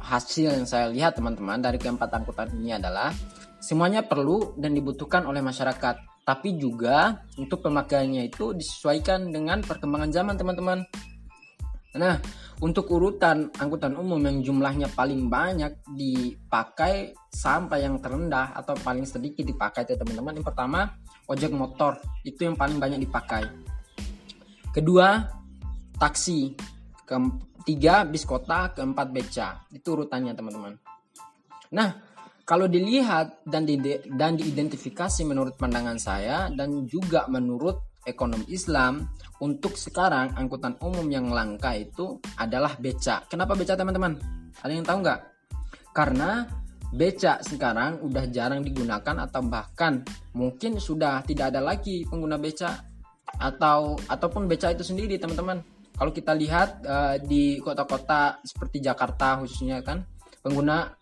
hasil 0.00 0.54
yang 0.54 0.66
saya 0.70 0.86
lihat 0.88 1.18
teman-teman 1.18 1.60
dari 1.60 1.76
keempat 1.76 2.08
angkutan 2.14 2.48
ini 2.56 2.78
adalah 2.78 3.10
semuanya 3.60 4.04
perlu 4.04 4.54
dan 4.58 4.72
dibutuhkan 4.76 5.24
oleh 5.24 5.40
masyarakat. 5.40 6.24
Tapi 6.26 6.58
juga 6.58 7.22
untuk 7.38 7.62
pemakaiannya 7.62 8.26
itu 8.26 8.50
disesuaikan 8.50 9.30
dengan 9.30 9.62
perkembangan 9.62 10.10
zaman 10.10 10.34
teman-teman. 10.34 10.78
Nah, 11.96 12.20
untuk 12.60 12.92
urutan 12.92 13.48
angkutan 13.56 13.96
umum 13.96 14.20
yang 14.20 14.42
jumlahnya 14.44 14.92
paling 14.92 15.32
banyak 15.32 15.80
dipakai 15.96 17.16
sampai 17.30 17.84
yang 17.84 18.02
terendah 18.02 18.52
atau 18.52 18.76
paling 18.80 19.04
sedikit 19.08 19.44
dipakai 19.46 19.88
itu 19.88 19.96
teman-teman. 19.96 20.36
Yang 20.36 20.46
pertama, 20.52 20.80
ojek 21.30 21.52
motor 21.52 21.96
itu 22.26 22.44
yang 22.44 22.58
paling 22.58 22.76
banyak 22.76 23.00
dipakai. 23.00 23.44
Kedua, 24.74 25.24
taksi 25.96 26.52
tiga 27.64 28.04
bis 28.04 28.26
kota, 28.28 28.76
keempat 28.76 29.08
beca. 29.14 29.48
Itu 29.72 29.96
urutannya 29.96 30.36
teman-teman. 30.36 30.74
Nah, 31.72 32.15
kalau 32.46 32.70
dilihat 32.70 33.42
dan 33.42 33.66
di, 33.66 33.74
dan 34.14 34.38
diidentifikasi 34.38 35.26
menurut 35.26 35.58
pandangan 35.58 35.98
saya 35.98 36.46
dan 36.54 36.86
juga 36.86 37.26
menurut 37.26 37.98
ekonom 38.06 38.46
Islam 38.46 39.10
untuk 39.42 39.74
sekarang 39.74 40.38
angkutan 40.38 40.78
umum 40.78 41.10
yang 41.10 41.26
langka 41.34 41.74
itu 41.74 42.22
adalah 42.38 42.78
beca. 42.78 43.26
Kenapa 43.26 43.58
beca 43.58 43.74
teman-teman? 43.74 44.14
Ada 44.62 44.72
yang 44.72 44.86
tahu 44.86 44.98
nggak? 45.02 45.20
Karena 45.90 46.46
beca 46.94 47.42
sekarang 47.42 47.98
udah 48.06 48.30
jarang 48.30 48.62
digunakan 48.62 49.26
atau 49.26 49.42
bahkan 49.42 50.06
mungkin 50.38 50.78
sudah 50.78 51.26
tidak 51.26 51.50
ada 51.50 51.58
lagi 51.58 52.06
pengguna 52.06 52.38
beca 52.38 52.78
atau 53.42 53.98
ataupun 54.06 54.46
beca 54.46 54.70
itu 54.70 54.86
sendiri 54.86 55.18
teman-teman 55.18 55.66
kalau 55.98 56.14
kita 56.14 56.30
lihat 56.30 56.86
uh, 56.86 57.18
di 57.18 57.58
kota-kota 57.58 58.38
seperti 58.46 58.78
Jakarta 58.78 59.42
khususnya 59.42 59.82
kan 59.82 60.06
pengguna 60.46 60.94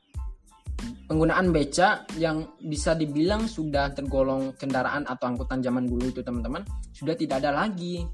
penggunaan 1.06 1.52
beca 1.52 2.08
yang 2.16 2.56
bisa 2.62 2.96
dibilang 2.96 3.46
sudah 3.46 3.92
tergolong 3.92 4.56
kendaraan 4.56 5.04
atau 5.04 5.28
angkutan 5.30 5.60
zaman 5.60 5.84
dulu 5.86 6.10
itu 6.10 6.20
teman-teman 6.24 6.64
sudah 6.92 7.14
tidak 7.18 7.44
ada 7.44 7.52
lagi 7.52 8.04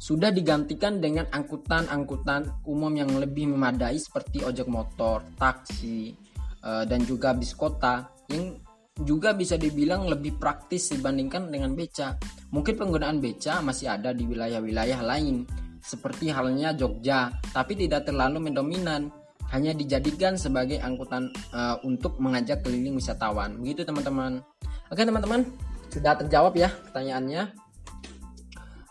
sudah 0.00 0.32
digantikan 0.32 0.96
dengan 0.96 1.28
angkutan-angkutan 1.28 2.64
umum 2.64 2.88
yang 2.96 3.12
lebih 3.20 3.52
memadai 3.52 4.00
seperti 4.00 4.40
ojek 4.40 4.64
motor, 4.64 5.20
taksi, 5.36 6.16
uh, 6.64 6.88
dan 6.88 7.04
juga 7.04 7.36
bis 7.36 7.52
kota 7.52 8.08
yang 8.32 8.56
juga 9.04 9.36
bisa 9.36 9.60
dibilang 9.60 10.08
lebih 10.08 10.40
praktis 10.40 10.96
dibandingkan 10.96 11.52
dengan 11.52 11.76
beca. 11.76 12.16
Mungkin 12.48 12.80
penggunaan 12.80 13.20
beca 13.20 13.60
masih 13.60 13.92
ada 13.92 14.16
di 14.16 14.24
wilayah-wilayah 14.24 15.04
lain, 15.04 15.44
seperti 15.84 16.32
halnya 16.32 16.72
Jogja, 16.72 17.36
tapi 17.52 17.76
tidak 17.76 18.08
terlalu 18.08 18.48
mendominan, 18.48 19.12
hanya 19.50 19.74
dijadikan 19.74 20.38
sebagai 20.38 20.78
angkutan 20.78 21.30
uh, 21.50 21.76
untuk 21.82 22.18
mengajak 22.22 22.62
keliling 22.62 22.94
wisatawan. 22.94 23.58
Begitu 23.58 23.82
teman-teman. 23.82 24.42
Oke 24.90 25.02
teman-teman, 25.02 25.46
sudah 25.90 26.14
terjawab 26.18 26.54
ya 26.54 26.70
pertanyaannya. 26.70 27.50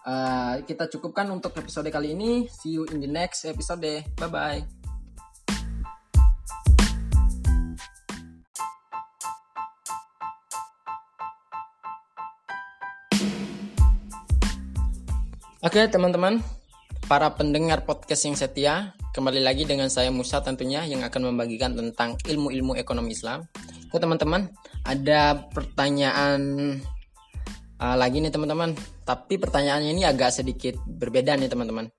Uh, 0.04 0.64
kita 0.64 0.88
cukupkan 0.88 1.28
untuk 1.32 1.56
episode 1.60 1.88
kali 1.92 2.16
ini. 2.16 2.48
See 2.48 2.76
you 2.76 2.88
in 2.92 3.00
the 3.00 3.08
next 3.08 3.44
episode. 3.48 4.04
Bye 4.16 4.32
bye. 4.32 4.62
Oke 15.60 15.84
teman-teman, 15.92 16.40
para 17.10 17.34
pendengar 17.34 17.90
podcast 17.90 18.30
yang 18.30 18.38
setia, 18.38 18.94
kembali 19.18 19.42
lagi 19.42 19.66
dengan 19.66 19.90
saya 19.90 20.14
Musa 20.14 20.46
tentunya 20.46 20.86
yang 20.86 21.02
akan 21.02 21.34
membagikan 21.34 21.74
tentang 21.74 22.14
ilmu-ilmu 22.22 22.78
ekonomi 22.78 23.18
Islam. 23.18 23.50
Oke 23.90 23.98
teman-teman, 23.98 24.46
ada 24.86 25.50
pertanyaan 25.50 26.38
uh, 27.82 27.96
lagi 27.98 28.22
nih 28.22 28.30
teman-teman. 28.30 28.78
Tapi 29.10 29.42
pertanyaannya 29.42 29.90
ini 29.98 30.06
agak 30.06 30.38
sedikit 30.38 30.78
berbeda 30.86 31.34
nih 31.34 31.50
teman-teman. 31.50 31.90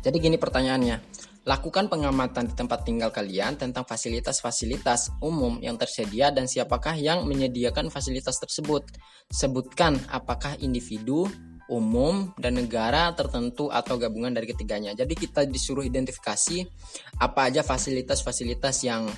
Jadi 0.00 0.16
gini 0.16 0.40
pertanyaannya. 0.40 1.28
Lakukan 1.44 1.92
pengamatan 1.92 2.48
di 2.48 2.54
tempat 2.56 2.88
tinggal 2.88 3.12
kalian 3.12 3.60
tentang 3.60 3.84
fasilitas-fasilitas 3.84 5.20
umum 5.20 5.60
yang 5.60 5.76
tersedia 5.76 6.32
dan 6.32 6.48
siapakah 6.48 6.96
yang 6.96 7.28
menyediakan 7.28 7.92
fasilitas 7.92 8.40
tersebut. 8.40 8.88
Sebutkan 9.28 10.00
apakah 10.08 10.56
individu, 10.64 11.28
umum, 11.72 12.36
dan 12.36 12.60
negara 12.60 13.16
tertentu 13.16 13.72
atau 13.72 13.96
gabungan 13.96 14.30
dari 14.30 14.44
ketiganya. 14.44 14.92
Jadi 14.92 15.16
kita 15.16 15.48
disuruh 15.48 15.82
identifikasi 15.82 16.68
apa 17.16 17.48
aja 17.48 17.64
fasilitas-fasilitas 17.64 18.84
yang 18.84 19.08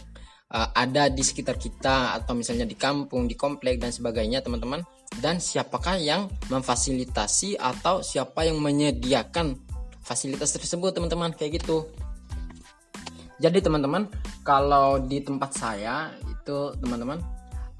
uh, 0.54 0.68
ada 0.72 1.10
di 1.10 1.22
sekitar 1.26 1.58
kita 1.58 2.14
atau 2.14 2.38
misalnya 2.38 2.62
di 2.62 2.78
kampung, 2.78 3.26
di 3.26 3.34
komplek 3.34 3.82
dan 3.82 3.90
sebagainya, 3.90 4.40
teman-teman. 4.40 4.86
Dan 5.14 5.38
siapakah 5.42 5.98
yang 5.98 6.30
memfasilitasi 6.50 7.58
atau 7.58 8.02
siapa 8.02 8.46
yang 8.46 8.62
menyediakan 8.62 9.58
fasilitas 10.02 10.54
tersebut, 10.54 10.94
teman-teman, 10.94 11.34
kayak 11.34 11.62
gitu. 11.62 11.90
Jadi 13.42 13.58
teman-teman, 13.58 14.06
kalau 14.46 15.02
di 15.02 15.18
tempat 15.18 15.50
saya 15.58 16.14
itu 16.22 16.70
teman-teman 16.78 17.18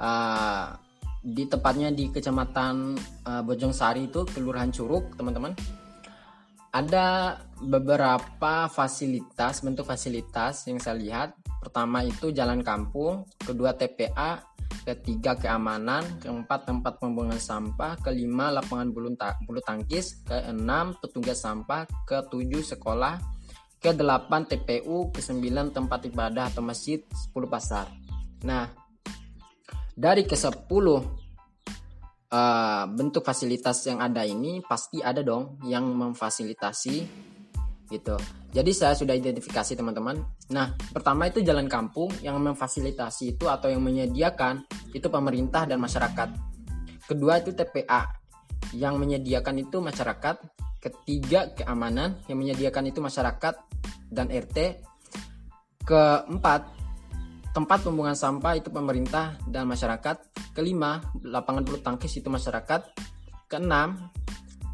uh, 0.02 0.74
di 1.24 1.48
tempatnya 1.48 1.88
di 1.88 2.12
kecamatan 2.12 2.92
uh, 3.24 3.40
Bojong 3.40 3.72
Sari 3.72 4.12
itu 4.12 4.28
Kelurahan 4.28 4.68
Curug, 4.68 5.16
teman-teman. 5.16 5.56
Ada 6.68 7.38
beberapa 7.64 8.68
fasilitas, 8.68 9.64
bentuk 9.64 9.88
fasilitas 9.88 10.68
yang 10.68 10.76
saya 10.76 11.00
lihat. 11.00 11.28
Pertama 11.64 12.04
itu 12.04 12.28
jalan 12.28 12.60
kampung, 12.60 13.24
kedua 13.40 13.72
TPA, 13.72 14.44
ketiga 14.84 15.32
keamanan, 15.38 16.04
keempat 16.20 16.68
tempat 16.68 17.00
pembuangan 17.00 17.40
sampah, 17.40 17.96
kelima 18.04 18.52
lapangan 18.52 18.92
bulu, 18.92 19.16
bulu 19.48 19.60
tangkis, 19.64 20.20
keenam 20.28 20.92
petugas 21.00 21.40
sampah, 21.40 21.88
ketujuh 22.04 22.60
sekolah, 22.60 23.16
ke-8 23.80 24.32
TPU, 24.50 25.08
ke-9 25.14 25.72
tempat 25.72 26.04
ibadah 26.04 26.52
atau 26.52 26.60
masjid, 26.60 27.00
10 27.32 27.48
pasar. 27.48 27.88
Nah, 28.44 28.83
dari 29.94 30.26
ke-10 30.26 30.86
uh, 32.34 32.84
bentuk 32.90 33.22
fasilitas 33.22 33.86
yang 33.86 34.02
ada 34.02 34.26
ini 34.26 34.58
pasti 34.66 34.98
ada 34.98 35.22
dong 35.22 35.62
yang 35.62 35.86
memfasilitasi 35.86 36.96
gitu. 37.88 38.16
Jadi 38.50 38.70
saya 38.74 38.94
sudah 38.98 39.14
identifikasi 39.14 39.78
teman-teman. 39.78 40.18
Nah, 40.50 40.74
pertama 40.90 41.30
itu 41.30 41.42
jalan 41.46 41.70
kampung 41.70 42.10
yang 42.22 42.38
memfasilitasi 42.42 43.38
itu 43.38 43.46
atau 43.46 43.70
yang 43.70 43.82
menyediakan 43.82 44.66
itu 44.94 45.06
pemerintah 45.06 45.66
dan 45.68 45.78
masyarakat. 45.78 46.28
Kedua 47.04 47.42
itu 47.42 47.52
TPA 47.52 48.08
yang 48.74 48.96
menyediakan 48.98 49.62
itu 49.62 49.78
masyarakat. 49.78 50.36
Ketiga 50.80 51.52
keamanan 51.54 52.20
yang 52.28 52.40
menyediakan 52.40 52.88
itu 52.88 53.00
masyarakat 53.00 53.54
dan 54.12 54.28
RT. 54.28 54.80
Keempat, 55.84 56.83
tempat 57.54 57.86
pembuangan 57.86 58.18
sampah 58.18 58.58
itu 58.58 58.68
pemerintah 58.68 59.38
dan 59.46 59.70
masyarakat. 59.70 60.18
Kelima, 60.50 60.98
lapangan 61.22 61.62
bulu 61.62 61.78
tangkis 61.78 62.18
itu 62.18 62.26
masyarakat. 62.26 62.82
Keenam, 63.46 64.10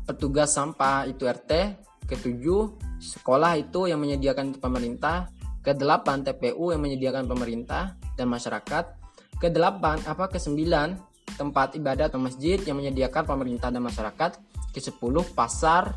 petugas 0.08 0.56
sampah 0.56 1.04
itu 1.04 1.28
RT. 1.28 1.76
Ketujuh, 2.08 2.80
sekolah 2.98 3.60
itu 3.60 3.86
yang 3.86 4.00
menyediakan 4.00 4.56
pemerintah. 4.56 5.28
Kedelapan, 5.60 6.24
TPU 6.24 6.72
yang 6.72 6.80
menyediakan 6.80 7.28
pemerintah 7.28 8.00
dan 8.16 8.32
masyarakat. 8.32 8.96
Kedelapan, 9.36 10.00
apa 10.08 10.32
kesembilan, 10.32 10.96
tempat 11.36 11.76
ibadah 11.76 12.08
atau 12.08 12.16
masjid 12.16 12.56
yang 12.64 12.80
menyediakan 12.80 13.28
pemerintah 13.28 13.68
dan 13.68 13.84
masyarakat. 13.84 14.40
Kesepuluh, 14.72 15.28
pasar 15.36 15.92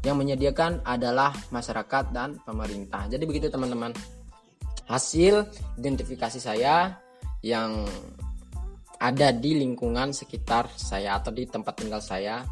yang 0.00 0.16
menyediakan 0.16 0.80
adalah 0.84 1.32
masyarakat 1.52 2.12
dan 2.12 2.40
pemerintah. 2.40 3.04
Jadi 3.08 3.24
begitu 3.28 3.52
teman-teman. 3.52 3.92
Hasil 4.84 5.48
identifikasi 5.80 6.38
saya 6.40 7.00
yang 7.40 7.84
ada 9.00 9.28
di 9.36 9.60
lingkungan 9.60 10.16
sekitar 10.16 10.70
saya 10.76 11.20
atau 11.20 11.32
di 11.32 11.44
tempat 11.44 11.74
tinggal 11.76 12.00
saya 12.00 12.44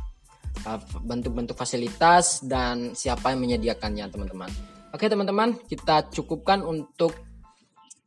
eh, 0.65 0.81
bentuk-bentuk 1.01 1.57
fasilitas 1.57 2.45
dan 2.45 2.93
siapa 2.93 3.33
yang 3.33 3.41
menyediakannya 3.41 4.07
teman-teman. 4.13 4.51
Oke 4.93 5.09
teman-teman, 5.09 5.57
kita 5.65 6.13
cukupkan 6.13 6.61
untuk 6.61 7.17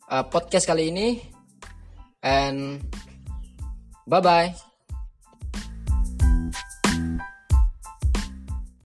uh, 0.05 0.21
podcast 0.29 0.69
kali 0.69 0.93
ini 0.93 1.17
and 2.21 2.77
bye 4.05 4.21
bye. 4.21 4.74